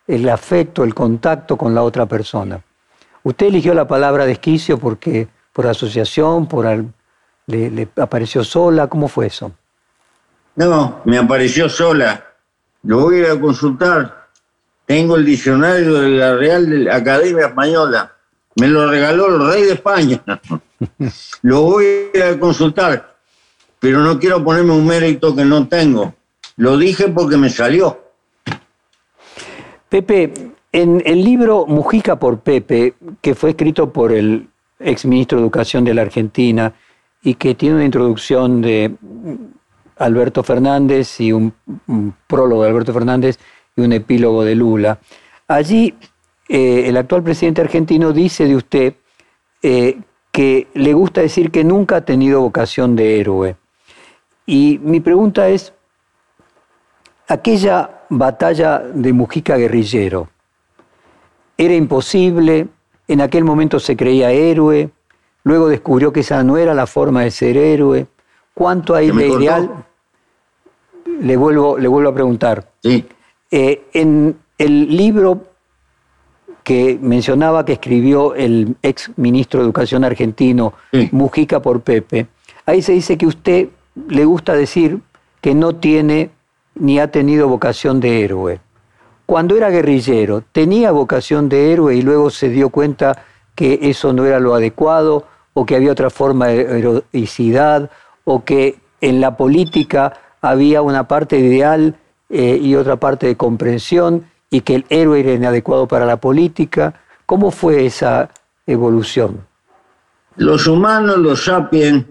[0.06, 2.62] el afecto, el contacto con la otra persona.
[3.22, 6.66] Usted eligió la palabra desquicio porque por asociación, por,
[7.46, 8.86] ¿Le, apareció sola?
[8.88, 9.52] ¿Cómo fue eso?
[10.56, 12.24] No, me apareció sola.
[12.82, 14.28] Lo voy a consultar.
[14.84, 18.12] Tengo el diccionario de la Real Academia Española.
[18.56, 20.22] Me lo regaló el rey de España.
[21.42, 23.16] lo voy a consultar.
[23.78, 26.14] Pero no quiero ponerme un mérito que no tengo.
[26.56, 28.00] Lo dije porque me salió.
[29.88, 30.32] Pepe,
[30.70, 35.94] en el libro Mujica por Pepe, que fue escrito por el exministro de Educación de
[35.94, 36.74] la Argentina,
[37.22, 38.94] y que tiene una introducción de
[39.98, 41.52] Alberto Fernández y un,
[42.26, 43.38] prólogo de Alberto Fernández
[43.76, 44.98] y un epílogo de Lula.
[45.48, 45.94] Allí
[46.48, 48.94] eh, el actual presidente argentino dice de usted
[49.62, 49.98] eh,
[50.30, 53.56] que le gusta decir que nunca ha tenido vocación de héroe.
[54.46, 55.72] Y mi pregunta es,
[57.28, 60.28] aquella batalla de Mujica guerrillero,
[61.56, 62.68] ¿era imposible?
[63.08, 64.90] ¿En aquel momento se creía héroe?
[65.44, 68.06] Luego descubrió que esa no era la forma de ser héroe.
[68.54, 69.84] ¿Cuánto hay de ideal?
[71.20, 72.70] Le vuelvo, le vuelvo a preguntar.
[72.82, 73.04] Sí.
[73.50, 75.44] Eh, en el libro
[76.62, 80.74] que mencionaba que escribió el ex ministro de Educación argentino,
[81.10, 82.28] Mujica por Pepe,
[82.66, 83.68] ahí se dice que usted
[84.08, 85.00] le gusta decir
[85.40, 86.30] que no tiene
[86.74, 88.60] ni ha tenido vocación de héroe.
[89.26, 94.24] Cuando era guerrillero, ¿tenía vocación de héroe y luego se dio cuenta que eso no
[94.24, 97.90] era lo adecuado o que había otra forma de heroicidad,
[98.24, 101.96] o que en la política había una parte ideal
[102.28, 107.00] eh, y otra parte de comprensión, y que el héroe era inadecuado para la política.
[107.24, 108.28] ¿Cómo fue esa
[108.66, 109.46] evolución?
[110.36, 112.04] Los humanos, los sapiens,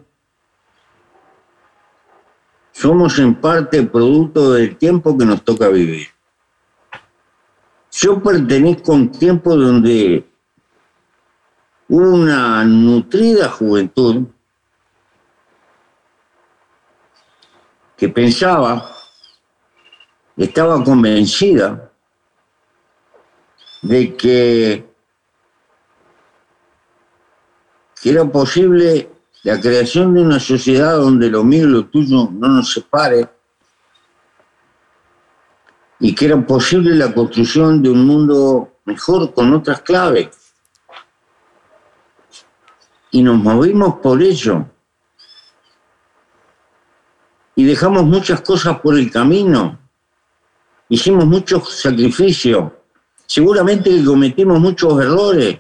[2.71, 6.07] somos en parte producto del tiempo que nos toca vivir.
[7.91, 10.25] Yo pertenezco a un tiempo donde
[11.89, 14.25] una nutrida juventud
[18.02, 18.91] que pensaba,
[20.36, 21.91] estaba convencida
[23.84, 24.89] de que,
[28.04, 29.08] era posible
[29.43, 33.30] la creación de una sociedad donde lo mío y lo tuyo no nos separe
[35.99, 40.56] y que era posible la construcción de un mundo mejor con otras claves.
[43.12, 44.70] Y nos movimos por ello.
[47.62, 49.78] Y dejamos muchas cosas por el camino.
[50.89, 52.72] Hicimos muchos sacrificios.
[53.28, 55.59] Seguramente que cometimos muchos errores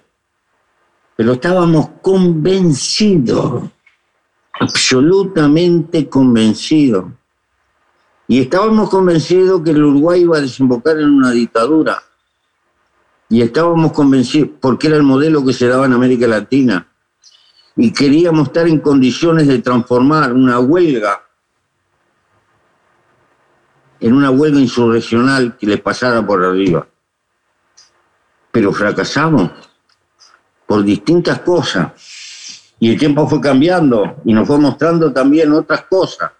[1.15, 3.65] pero estábamos convencidos,
[4.59, 7.05] absolutamente convencidos.
[8.27, 12.01] Y estábamos convencidos que el Uruguay iba a desembocar en una dictadura.
[13.29, 16.87] Y estábamos convencidos, porque era el modelo que se daba en América Latina.
[17.75, 21.21] Y queríamos estar en condiciones de transformar una huelga
[24.01, 26.87] en una huelga insurreccional que les pasara por arriba.
[28.51, 29.51] Pero fracasamos
[30.65, 31.91] por distintas cosas.
[32.79, 36.31] Y el tiempo fue cambiando y nos fue mostrando también otras cosas.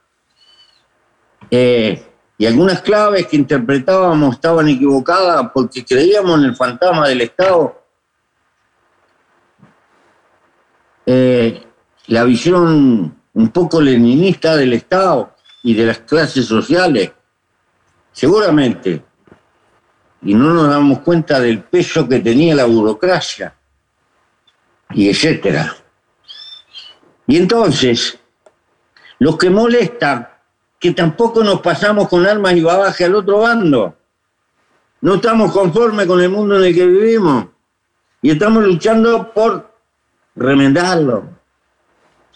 [1.52, 2.04] Eh,
[2.40, 7.80] y algunas claves que interpretábamos estaban equivocadas porque creíamos en el fantasma del Estado.
[11.06, 11.64] Eh,
[12.08, 17.12] la visión un poco leninista del Estado y de las clases sociales,
[18.12, 19.04] seguramente,
[20.24, 23.56] y no nos damos cuenta del peso que tenía la burocracia
[24.92, 25.76] y etcétera.
[27.28, 28.20] Y entonces,
[29.20, 30.32] los que molesta
[30.82, 33.96] que tampoco nos pasamos con armas y babaje al otro bando.
[35.02, 37.46] No estamos conformes con el mundo en el que vivimos
[38.20, 39.72] y estamos luchando por
[40.36, 41.30] remendarlo,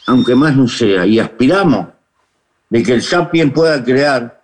[0.05, 1.87] aunque más no sea, y aspiramos
[2.69, 4.43] de que el sapien pueda crear,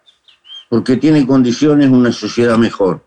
[0.71, 3.03] porque tiene condiciones, una sociedad mejor.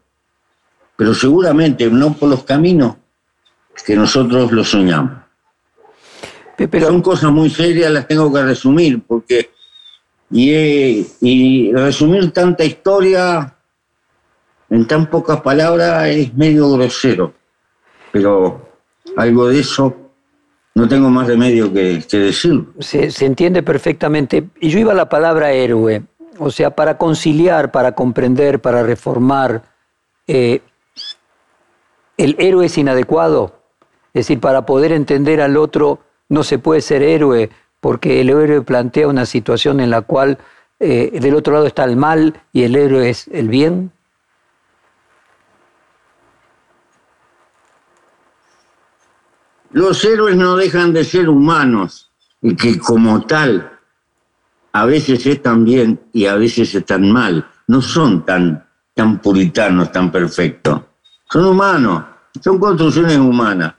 [0.97, 2.97] Pero seguramente no por los caminos
[3.87, 5.23] que nosotros lo soñamos.
[6.59, 9.51] Pero, Son cosas muy serias, las tengo que resumir, porque
[10.31, 13.57] y, y resumir tanta historia
[14.69, 17.33] en tan pocas palabras es medio grosero,
[18.13, 18.75] pero
[19.17, 20.05] algo de eso
[20.75, 22.65] no tengo más remedio que, que decir.
[22.81, 24.49] Se, se, entiende perfectamente.
[24.61, 26.03] Y yo iba a la palabra héroe,
[26.39, 29.63] o sea, para conciliar, para comprender, para reformar.
[30.27, 30.61] Eh,
[32.17, 33.61] ¿El héroe es inadecuado?
[34.13, 38.63] Es decir, para poder entender al otro no se puede ser héroe porque el héroe
[38.63, 40.39] plantea una situación en la cual
[40.81, 43.93] eh, del otro lado está el mal y el héroe es el bien.
[49.71, 53.74] Los héroes no dejan de ser humanos y que como tal
[54.75, 57.49] a veces están bien y a veces están mal.
[57.69, 60.81] No son tan, tan puritanos, tan perfectos.
[61.31, 62.05] Son humanos,
[62.43, 63.73] son construcciones humanas.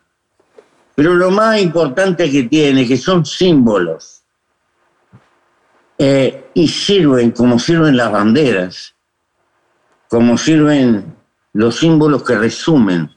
[0.95, 4.23] Pero lo más importante que tiene, que son símbolos,
[5.97, 8.95] eh, y sirven como sirven las banderas,
[10.07, 11.13] como sirven
[11.51, 13.11] los símbolos que resumen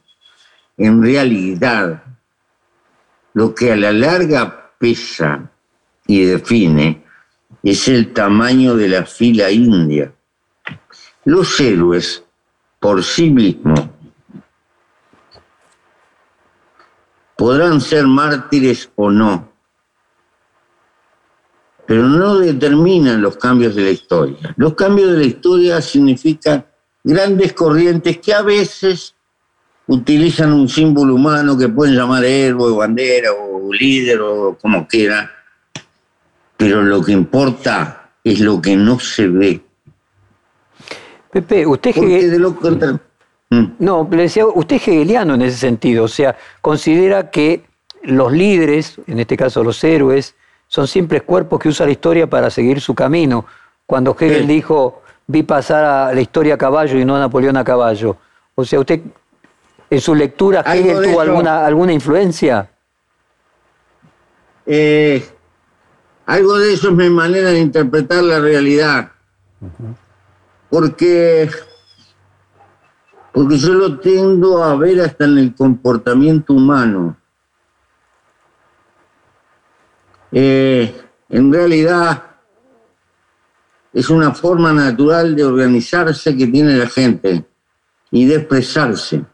[0.77, 2.03] en realidad
[3.35, 5.49] lo que a la larga pesa
[6.09, 7.08] y define
[7.63, 10.13] es el tamaño de la fila india.
[11.25, 12.23] Los héroes
[12.81, 13.81] por sí mismos
[17.37, 19.53] podrán ser mártires o no,
[21.87, 24.55] pero no determinan los cambios de la historia.
[24.57, 26.67] Los cambios de la historia significan
[27.05, 29.15] grandes corrientes que a veces
[29.87, 35.31] utilizan un símbolo humano que pueden llamar héroe, bandera o líder o como quiera,
[36.59, 39.63] pero lo que importa es lo que no se ve.
[41.31, 42.29] Pepe, usted que...
[42.29, 42.55] De lo
[43.51, 43.65] Mm.
[43.79, 47.65] No, le decía, usted es hegeliano en ese sentido, o sea, considera que
[48.03, 50.35] los líderes, en este caso los héroes,
[50.67, 53.47] son simples cuerpos que usa la historia para seguir su camino.
[53.87, 57.65] Cuando Hegel dijo, vi pasar a la historia a caballo y no a Napoleón a
[57.65, 58.19] caballo.
[58.55, 59.01] O sea, usted,
[59.89, 62.69] en su lectura, ¿Hegel tuvo alguna, alguna influencia?
[64.67, 65.27] Eh,
[66.29, 69.13] algo de eso es mi manera de interpretar la realidad.
[70.69, 71.51] Porque
[73.33, 77.17] porque yo lo tiendo a ver hasta en el comportamiento humano.
[80.31, 80.95] eh,
[81.31, 82.23] en realidad
[83.95, 87.43] es una forma natural de organizarse que tiene la gente
[88.11, 89.25] y de expresarse.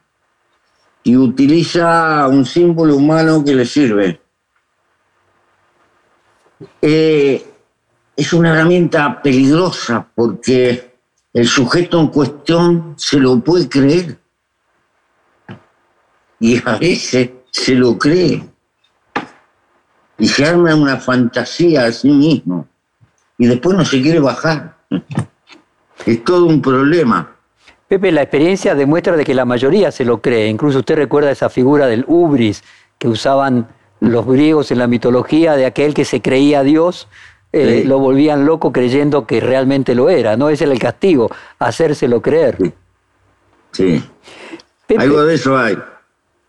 [1.03, 4.24] Y utiliza un símbolo humano que le sirve.
[6.80, 7.44] Eh,
[8.16, 10.94] es una herramienta peligrosa porque
[11.32, 14.18] el sujeto en cuestión se lo puede creer.
[16.38, 18.44] Y a veces se lo cree.
[20.18, 22.68] Y se arma una fantasía a sí mismo.
[23.38, 24.76] Y después no se quiere bajar.
[26.06, 27.34] Es todo un problema.
[27.88, 30.48] Pepe, la experiencia demuestra de que la mayoría se lo cree.
[30.48, 32.62] Incluso usted recuerda esa figura del ubris
[32.98, 33.68] que usaban
[34.09, 37.09] los griegos en la mitología de aquel que se creía Dios
[37.57, 40.48] eh, lo volvían loco creyendo que realmente lo era, ¿no?
[40.48, 41.30] Ese era el castigo,
[41.61, 42.74] hacérselo creer.
[43.70, 44.02] Sí.
[44.98, 45.78] Algo de eso hay.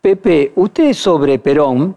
[0.01, 1.95] Pepe, usted sobre Perón,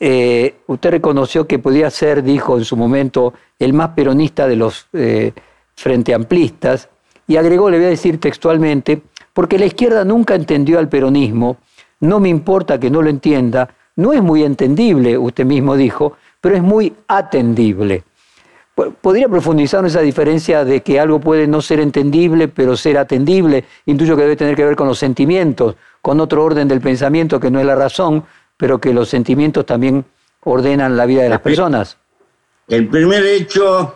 [0.00, 4.86] eh, usted reconoció que podía ser, dijo en su momento, el más peronista de los
[4.94, 5.32] eh,
[5.74, 6.88] frente amplistas,
[7.26, 9.02] y agregó, le voy a decir textualmente,
[9.34, 11.58] porque la izquierda nunca entendió al peronismo,
[12.00, 16.56] no me importa que no lo entienda, no es muy entendible, usted mismo dijo, pero
[16.56, 18.04] es muy atendible.
[18.74, 23.64] ¿Podría profundizar en esa diferencia de que algo puede no ser entendible, pero ser atendible?
[23.86, 27.52] Intuyo que debe tener que ver con los sentimientos, con otro orden del pensamiento que
[27.52, 28.24] no es la razón,
[28.56, 30.04] pero que los sentimientos también
[30.40, 31.96] ordenan la vida de las personas.
[32.66, 33.94] El primer hecho,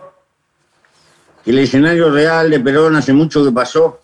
[1.44, 4.00] el escenario real de Perón hace mucho que pasó,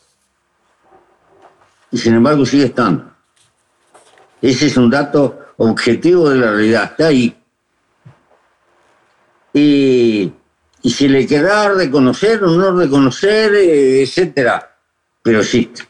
[1.92, 3.12] y sin embargo sigue estando.
[4.42, 7.36] Ese es un dato objetivo de la realidad, está ahí.
[9.52, 10.32] Y
[10.84, 14.76] y si le queda reconocer o no reconocer, eh, etcétera,
[15.22, 15.82] pero existe.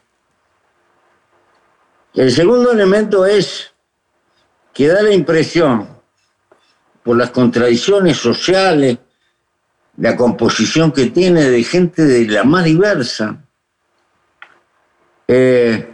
[2.14, 3.72] El segundo elemento es
[4.72, 5.88] que da la impresión,
[7.02, 8.98] por las contradicciones sociales,
[9.96, 13.44] la composición que tiene de gente de la más diversa,
[15.26, 15.92] eh,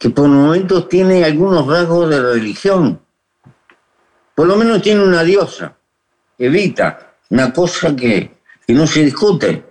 [0.00, 3.02] que por momentos tiene algunos rasgos de religión,
[4.34, 5.76] por lo menos tiene una diosa.
[6.38, 8.38] Evita, una cosa que,
[8.68, 9.62] no se discute.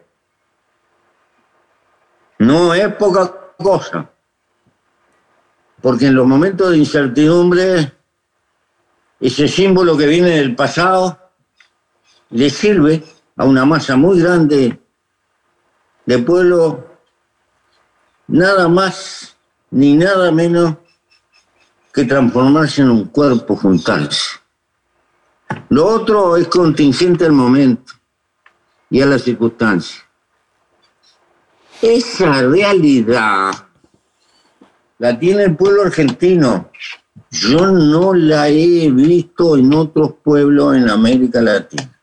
[2.37, 4.07] No es poca cosa,
[5.81, 7.91] porque en los momentos de incertidumbre,
[9.19, 11.31] ese símbolo que viene del pasado
[12.29, 13.03] le sirve
[13.35, 14.79] a una masa muy grande
[16.05, 16.87] de pueblo
[18.27, 19.38] nada más
[19.71, 20.75] ni nada menos
[21.93, 24.39] que transformarse en un cuerpo, juntarse.
[25.69, 27.93] Lo otro es contingente al momento
[28.89, 30.03] y a las circunstancias.
[31.81, 33.51] Esa realidad
[34.97, 36.69] la tiene el pueblo argentino.
[37.31, 41.99] Yo no la he visto en otros pueblos en América Latina.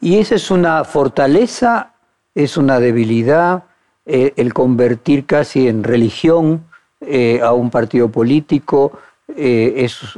[0.00, 1.94] ¿Y esa es una fortaleza?
[2.34, 3.64] ¿Es una debilidad?
[4.08, 6.64] Eh, el convertir casi en religión
[7.00, 9.00] eh, a un partido político?
[9.36, 10.16] Eh, es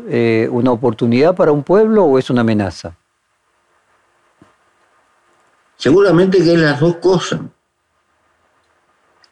[0.51, 2.95] una oportunidad para un pueblo o es una amenaza?
[5.77, 7.41] Seguramente que es las dos cosas.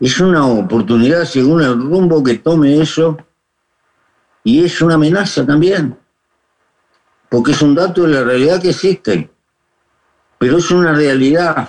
[0.01, 3.19] Es una oportunidad según el rumbo que tome eso
[4.43, 5.99] y es una amenaza también,
[7.29, 9.29] porque es un dato de la realidad que existe,
[10.39, 11.69] pero es una realidad.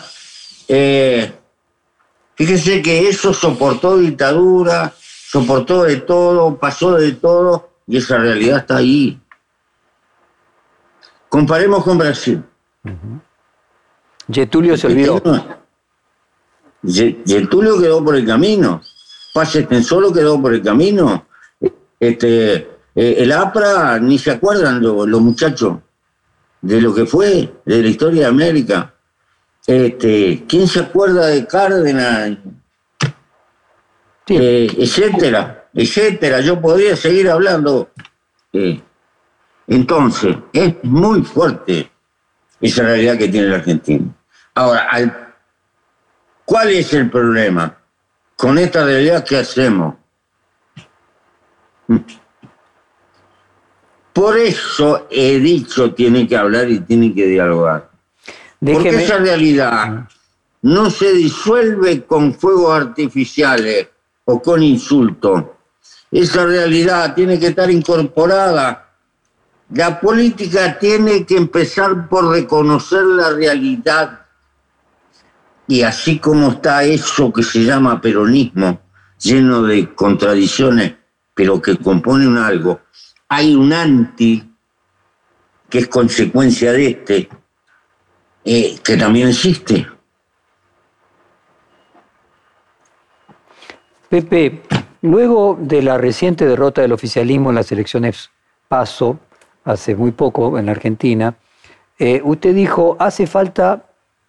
[2.37, 8.77] Fíjese que eso soportó dictadura, soportó de todo, pasó de todo, y esa realidad está
[8.77, 9.19] ahí.
[11.27, 12.41] Comparemos con Brasil.
[14.31, 15.21] Getulio se olvidó.
[16.85, 18.81] Getulio quedó por el camino.
[19.33, 21.27] Paz solo quedó por el camino.
[21.99, 22.55] Este,
[22.95, 25.77] eh, el APRA ni se acuerdan los, muchachos
[26.61, 28.95] de lo que fue, de la historia de América.
[29.67, 32.37] Este, ¿Quién se acuerda de Cárdenas?
[34.29, 36.41] Eh, etcétera etcétera.
[36.41, 37.91] Yo podría seguir hablando.
[38.51, 38.81] Eh,
[39.67, 41.91] entonces, es muy fuerte
[42.59, 44.05] esa realidad que tiene la Argentina.
[44.55, 45.35] Ahora,
[46.45, 47.77] ¿cuál es el problema?
[48.35, 49.95] Con esta realidad, ¿qué hacemos?
[54.13, 57.91] Por eso he dicho, tiene que hablar y tiene que dialogar.
[58.59, 60.07] Porque esa realidad
[60.61, 63.87] no se disuelve con fuegos artificiales
[64.25, 65.43] o con insultos
[66.11, 68.93] esa realidad tiene que estar incorporada.
[69.69, 74.25] La política tiene que empezar por reconocer la realidad.
[75.67, 78.79] Y así como está eso que se llama peronismo,
[79.19, 80.93] lleno de contradicciones,
[81.33, 82.79] pero que compone un algo,
[83.27, 84.49] hay un anti
[85.69, 87.29] que es consecuencia de este,
[88.49, 89.85] eh, que también existe.
[94.07, 94.61] Pepe,
[95.01, 98.29] luego de la reciente derrota del oficialismo en las elecciones
[98.69, 99.19] PASO,
[99.65, 101.35] hace muy poco en la Argentina,
[101.99, 103.83] eh, usted dijo, hace falta,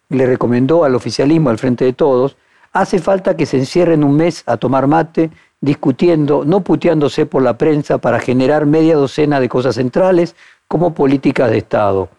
[0.09, 2.35] le recomendó al oficialismo, al frente de todos,
[2.73, 5.29] hace falta que se encierren un mes a tomar mate,
[5.61, 10.35] discutiendo, no puteándose por la prensa para generar media docena de cosas centrales
[10.67, 12.09] como políticas de Estado.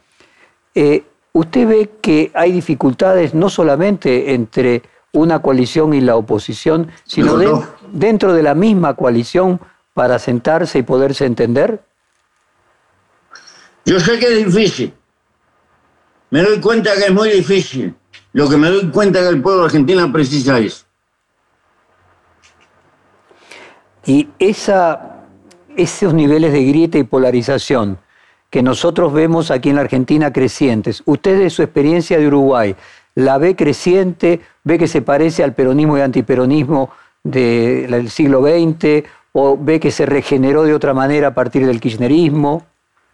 [0.74, 7.36] Eh, ¿Usted ve que hay dificultades no solamente entre una coalición y la oposición, sino
[7.92, 9.60] dentro de la misma coalición
[9.94, 11.82] para sentarse y poderse entender?
[13.84, 14.92] Yo sé que es difícil.
[16.30, 17.94] Me doy cuenta que es muy difícil.
[18.32, 20.84] Lo que me doy cuenta es que el pueblo argentino precisa eso.
[24.06, 25.24] Y esa,
[25.76, 27.98] esos niveles de grieta y polarización
[28.50, 32.74] que nosotros vemos aquí en la Argentina crecientes, usted de su experiencia de Uruguay,
[33.14, 36.90] la ve creciente, ve que se parece al peronismo y antiperonismo
[37.22, 42.66] del siglo XX, o ve que se regeneró de otra manera a partir del kirchnerismo.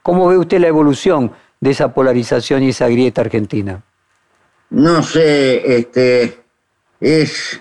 [0.03, 3.83] ¿Cómo ve usted la evolución de esa polarización y esa grieta argentina?
[4.71, 6.39] No sé, este,
[7.01, 7.61] es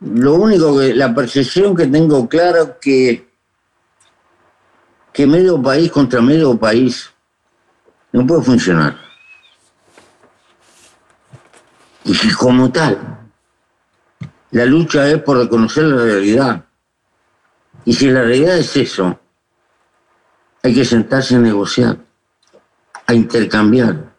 [0.00, 3.27] lo único que, la percepción que tengo claro que,
[5.18, 7.10] que medio país contra medio país
[8.12, 8.96] no puede funcionar.
[12.04, 13.18] Y como tal,
[14.52, 16.64] la lucha es por reconocer la realidad.
[17.84, 19.18] Y si la realidad es eso,
[20.62, 21.98] hay que sentarse a negociar,
[23.04, 24.14] a intercambiar.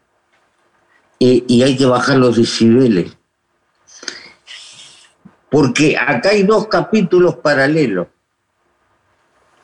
[1.18, 3.16] Y hay que bajar los decibeles.
[5.48, 8.08] Porque acá hay dos capítulos paralelos.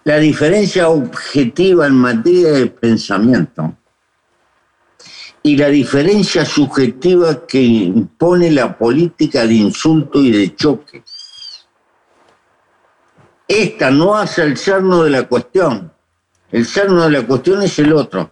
[0.07, 3.76] La diferencia objetiva en materia de pensamiento
[5.42, 11.02] y la diferencia subjetiva que impone la política de insulto y de choque.
[13.48, 15.92] Esta no hace el cerno de la cuestión.
[16.52, 18.30] El cerno de la cuestión es el otro.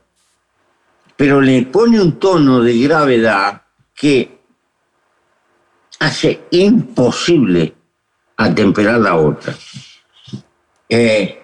[1.16, 3.62] Pero le pone un tono de gravedad
[3.92, 4.38] que
[5.98, 7.74] hace imposible
[8.36, 9.52] atemperar la otra.
[10.88, 11.43] Eh,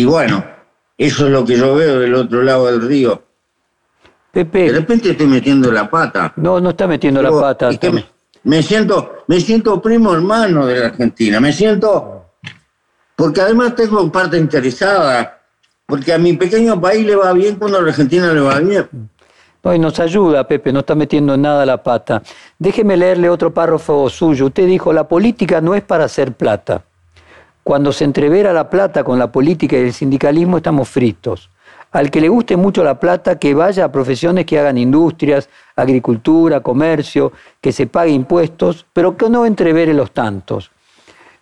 [0.00, 0.44] y bueno,
[0.96, 3.26] eso es lo que yo veo del otro lado del río
[4.44, 6.32] de repente estoy metiendo la pata.
[6.36, 7.70] No, no está metiendo la pata.
[8.44, 11.40] me, siento, me siento primo hermano de la Argentina.
[11.40, 12.26] Me siento.
[13.14, 15.40] Porque además tengo parte interesada.
[15.86, 18.88] Porque a mi pequeño país le va bien cuando a la Argentina le va bien.
[19.64, 22.22] y nos ayuda, Pepe, no está metiendo nada la pata.
[22.58, 24.46] Déjeme leerle otro párrafo suyo.
[24.46, 26.84] Usted dijo, la política no es para hacer plata.
[27.66, 31.50] Cuando se entrevera la plata con la política y el sindicalismo, estamos fritos
[31.90, 36.60] al que le guste mucho la plata, que vaya a profesiones que hagan industrias, agricultura,
[36.60, 40.70] comercio, que se pague impuestos, pero que no entrevere los tantos.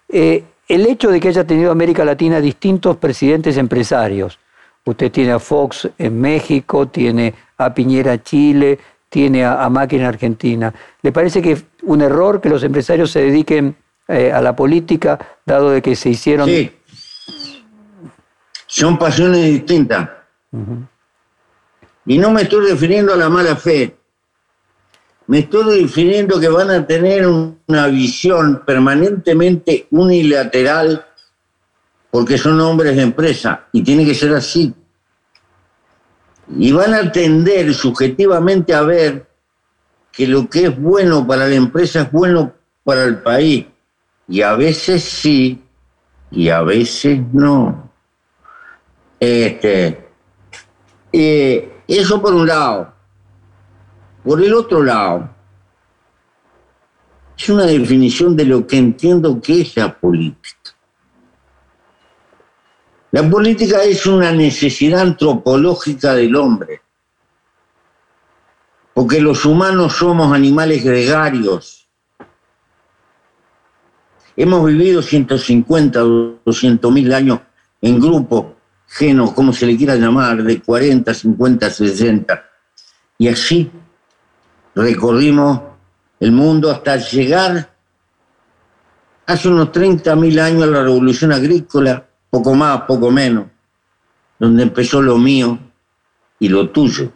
[0.08, 4.38] Eh, el hecho de que haya tenido América Latina distintos presidentes empresarios,
[4.86, 8.78] usted tiene a Fox en México, tiene a Piñera Chile,
[9.10, 10.72] tiene a, Macri en Argentina,
[11.02, 13.76] ¿le parece que un error que los empresarios se dediquen
[14.08, 16.48] eh, a la política, dado de que se hicieron...
[16.48, 16.70] Sí.
[18.66, 20.10] Son pasiones distintas.
[22.06, 23.96] Y no me estoy refiriendo a la mala fe.
[25.26, 31.06] Me estoy refiriendo que van a tener una visión permanentemente unilateral
[32.10, 34.74] porque son hombres de empresa y tiene que ser así.
[36.58, 39.26] Y van a tender subjetivamente a ver
[40.12, 42.52] que lo que es bueno para la empresa es bueno
[42.84, 43.66] para el país.
[44.28, 45.62] Y a veces sí,
[46.30, 47.90] y a veces no.
[49.20, 50.08] Este,
[51.12, 52.92] eso por un lado.
[54.24, 55.28] Por el otro lado,
[57.36, 60.74] es una definición de lo que entiendo que es la política.
[63.10, 66.80] La política es una necesidad antropológica del hombre,
[68.92, 71.83] porque los humanos somos animales gregarios.
[74.36, 76.00] Hemos vivido 150,
[76.44, 77.40] 200 mil años
[77.80, 78.46] en grupos
[78.88, 82.44] genos, como se le quiera llamar, de 40, 50, 60.
[83.18, 83.70] Y así
[84.74, 85.60] recorrimos
[86.20, 87.74] el mundo hasta llegar
[89.26, 93.46] hace unos 30.000 años a la revolución agrícola, poco más, poco menos,
[94.38, 95.58] donde empezó lo mío
[96.38, 97.10] y lo tuyo.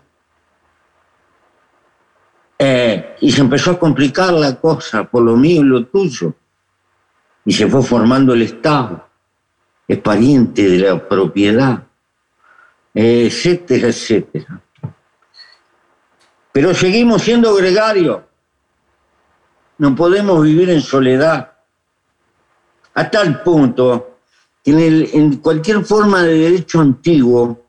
[2.59, 6.35] Eh, y se empezó a complicar la cosa por lo mío y lo tuyo.
[7.49, 9.09] Y se fue formando el Estado
[9.89, 11.83] es pariente de la propiedad.
[12.93, 14.61] etcétera, etcétera.
[16.53, 18.21] Pero seguimos siendo gregarios.
[19.79, 21.53] No podemos vivir en soledad.
[22.93, 24.19] A tal punto
[24.63, 27.65] que en, en cualquier forma de derecho antiguo,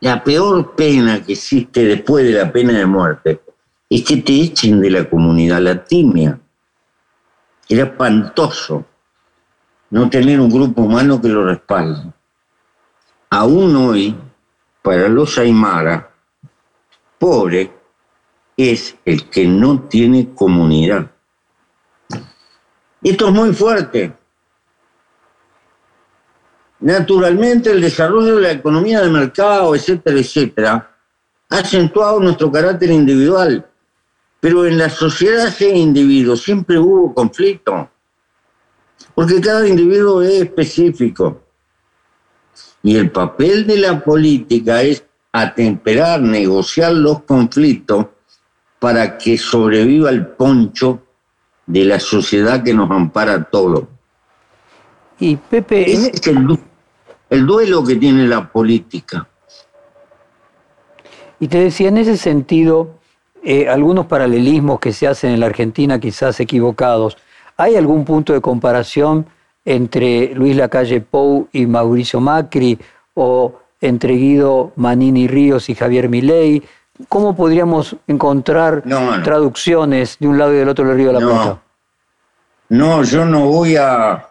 [0.00, 3.40] la peor pena que existe después de la pena de muerte
[3.88, 6.40] es que te echen de la comunidad latina.
[7.68, 8.84] Era espantoso
[9.90, 12.12] no tener un grupo humano que lo respalde.
[13.30, 14.16] Aún hoy,
[14.82, 16.10] para los Aymara,
[17.18, 17.72] pobre
[18.56, 21.10] es el que no tiene comunidad.
[23.02, 24.14] Esto es muy fuerte.
[26.80, 30.96] Naturalmente, el desarrollo de la economía de mercado, etcétera, etcétera,
[31.50, 33.68] ha acentuado nuestro carácter individual.
[34.40, 37.90] Pero en la sociedad ese individuo siempre hubo conflicto,
[39.14, 41.42] porque cada individuo es específico.
[42.82, 48.06] Y el papel de la política es atemperar, negociar los conflictos
[48.78, 51.02] para que sobreviva el poncho
[51.66, 53.84] de la sociedad que nos ampara a todos.
[55.18, 55.92] Y Pepe...
[55.92, 56.26] Ese es
[57.30, 59.28] el, duelo que tiene la política.
[61.40, 62.97] Y te decía, en ese sentido,
[63.42, 67.16] eh, algunos paralelismos que se hacen en la Argentina, quizás equivocados,
[67.56, 69.26] ¿hay algún punto de comparación
[69.64, 72.78] entre Luis Lacalle Pou y Mauricio Macri
[73.14, 76.62] o entre Guido Manini Ríos y Javier Milei?
[77.08, 78.82] ¿Cómo podríamos encontrar
[79.22, 81.62] traducciones de un lado y del otro del Río de la Plata?
[82.70, 84.24] No, yo no voy a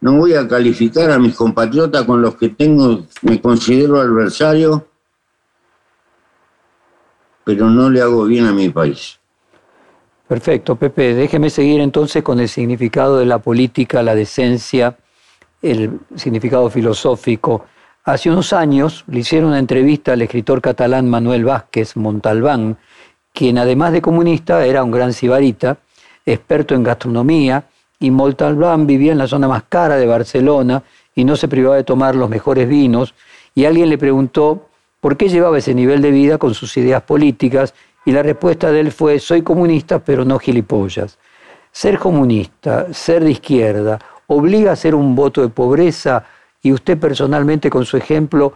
[0.00, 4.86] no voy a calificar a mis compatriotas con los que tengo, me considero adversario,
[7.48, 9.18] pero no le hago bien a mi país.
[10.28, 11.14] Perfecto, Pepe.
[11.14, 14.98] Déjeme seguir entonces con el significado de la política, la decencia,
[15.62, 17.64] el significado filosófico.
[18.04, 22.76] Hace unos años le hicieron una entrevista al escritor catalán Manuel Vázquez Montalbán,
[23.32, 25.78] quien además de comunista era un gran sibarita,
[26.26, 27.64] experto en gastronomía,
[27.98, 30.82] y Montalbán vivía en la zona más cara de Barcelona
[31.14, 33.14] y no se privaba de tomar los mejores vinos,
[33.54, 34.68] y alguien le preguntó
[35.00, 37.74] por qué llevaba ese nivel de vida con sus ideas políticas
[38.04, 41.18] y la respuesta de él fue, soy comunista, pero no gilipollas.
[41.70, 46.24] Ser comunista, ser de izquierda, obliga a ser un voto de pobreza
[46.62, 48.54] y usted personalmente con su ejemplo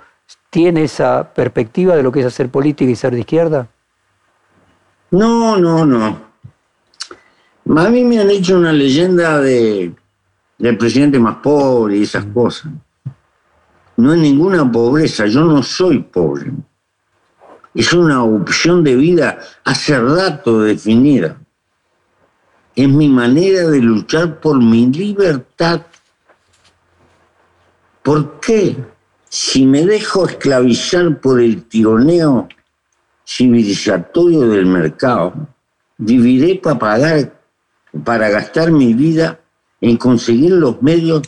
[0.51, 3.69] tiene esa perspectiva de lo que es hacer política y ser de izquierda?
[5.11, 6.33] No, no, no.
[7.77, 9.93] A mí me han hecho una leyenda de,
[10.59, 12.73] del presidente más pobre y esas cosas.
[13.97, 16.53] No es ninguna pobreza, yo no soy pobre
[17.75, 21.39] es una opción de vida hace rato definida.
[22.75, 25.83] Es mi manera de luchar por mi libertad.
[28.03, 28.77] ¿Por qué?
[29.29, 32.49] Si me dejo esclavizar por el tironeo
[33.27, 35.33] civilizatorio del mercado,
[35.97, 37.41] viviré para pagar,
[38.05, 39.41] para gastar mi vida
[39.81, 41.23] en conseguir los medios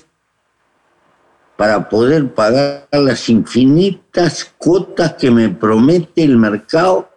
[1.57, 7.09] para poder pagar las infinitas cuotas que me promete el mercado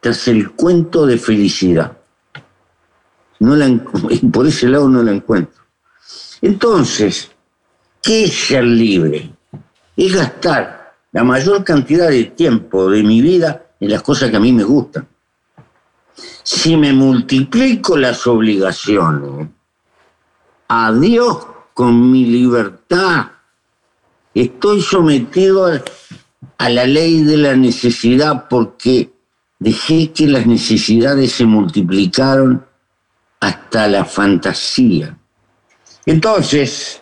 [0.00, 1.96] tras el cuento de felicidad.
[3.40, 3.68] No la,
[4.32, 5.62] por ese lado no la encuentro.
[6.40, 7.30] Entonces,
[8.02, 9.30] ¿qué es ser libre?
[9.96, 14.40] Es gastar la mayor cantidad de tiempo de mi vida en las cosas que a
[14.40, 15.08] mí me gustan.
[16.42, 19.48] Si me multiplico las obligaciones,
[20.68, 23.28] adiós con mi libertad,
[24.34, 25.66] Estoy sometido
[26.58, 29.12] a, la ley de la necesidad porque
[29.60, 32.66] dejé que las necesidades se multiplicaron
[33.38, 35.16] hasta la fantasía.
[36.04, 37.00] Entonces,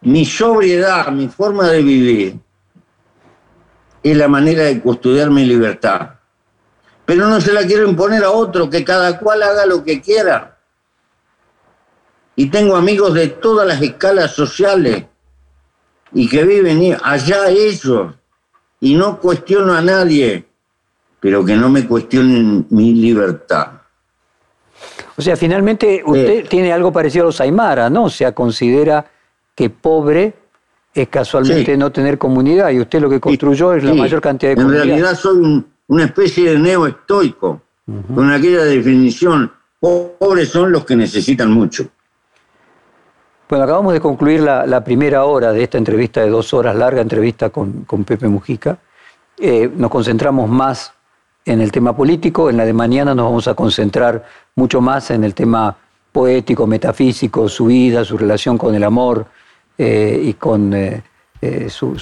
[0.00, 2.40] mi sobriedad, mi forma de vivir,
[4.02, 6.14] es la manera de custodiar mi libertad.
[7.06, 10.58] Pero no se la quiero imponer a otro, que cada cual haga lo que quiera.
[12.34, 15.04] Y tengo amigos de todas las escalas sociales
[16.12, 18.14] y que viven allá ellos
[18.80, 20.44] y no cuestiono a nadie,
[21.20, 23.68] pero que no me cuestionen mi libertad.
[25.16, 28.04] O sea, finalmente usted tiene algo parecido a los Aymara, ¿no?
[28.04, 29.04] O sea, considera
[29.54, 30.34] que pobre
[30.94, 34.56] es casualmente no tener comunidad y usted lo que construyó es la mayor cantidad de
[34.56, 34.82] comunidad.
[34.82, 37.62] En realidad soy una especie de neoestoico,
[38.14, 41.88] con aquella definición, pobres son los que necesitan mucho.
[43.50, 47.50] Bueno, acabamos de concluir la, primera hora de esta entrevista de dos horas, larga entrevista
[47.50, 48.78] con, Pepe Mujica.
[49.36, 50.92] Eh, nos concentramos más
[51.44, 54.24] en el tema político, en la de mañana nos vamos a concentrar
[54.54, 55.76] mucho más en el tema
[56.12, 59.26] poético, metafísico, su vida, su relación con el amor
[59.76, 61.02] eh, y con eh,
[61.42, 61.96] eh, su,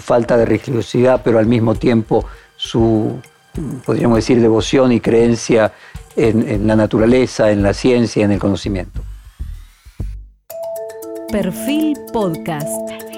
[0.00, 2.24] falta de religiosidad, pero al mismo tiempo
[2.56, 3.20] su,
[3.86, 5.72] podríamos decir, devoción y creencia
[6.16, 9.02] en, la naturaleza, en la ciencia, en el conocimiento.
[11.30, 13.09] Perfil Podcast.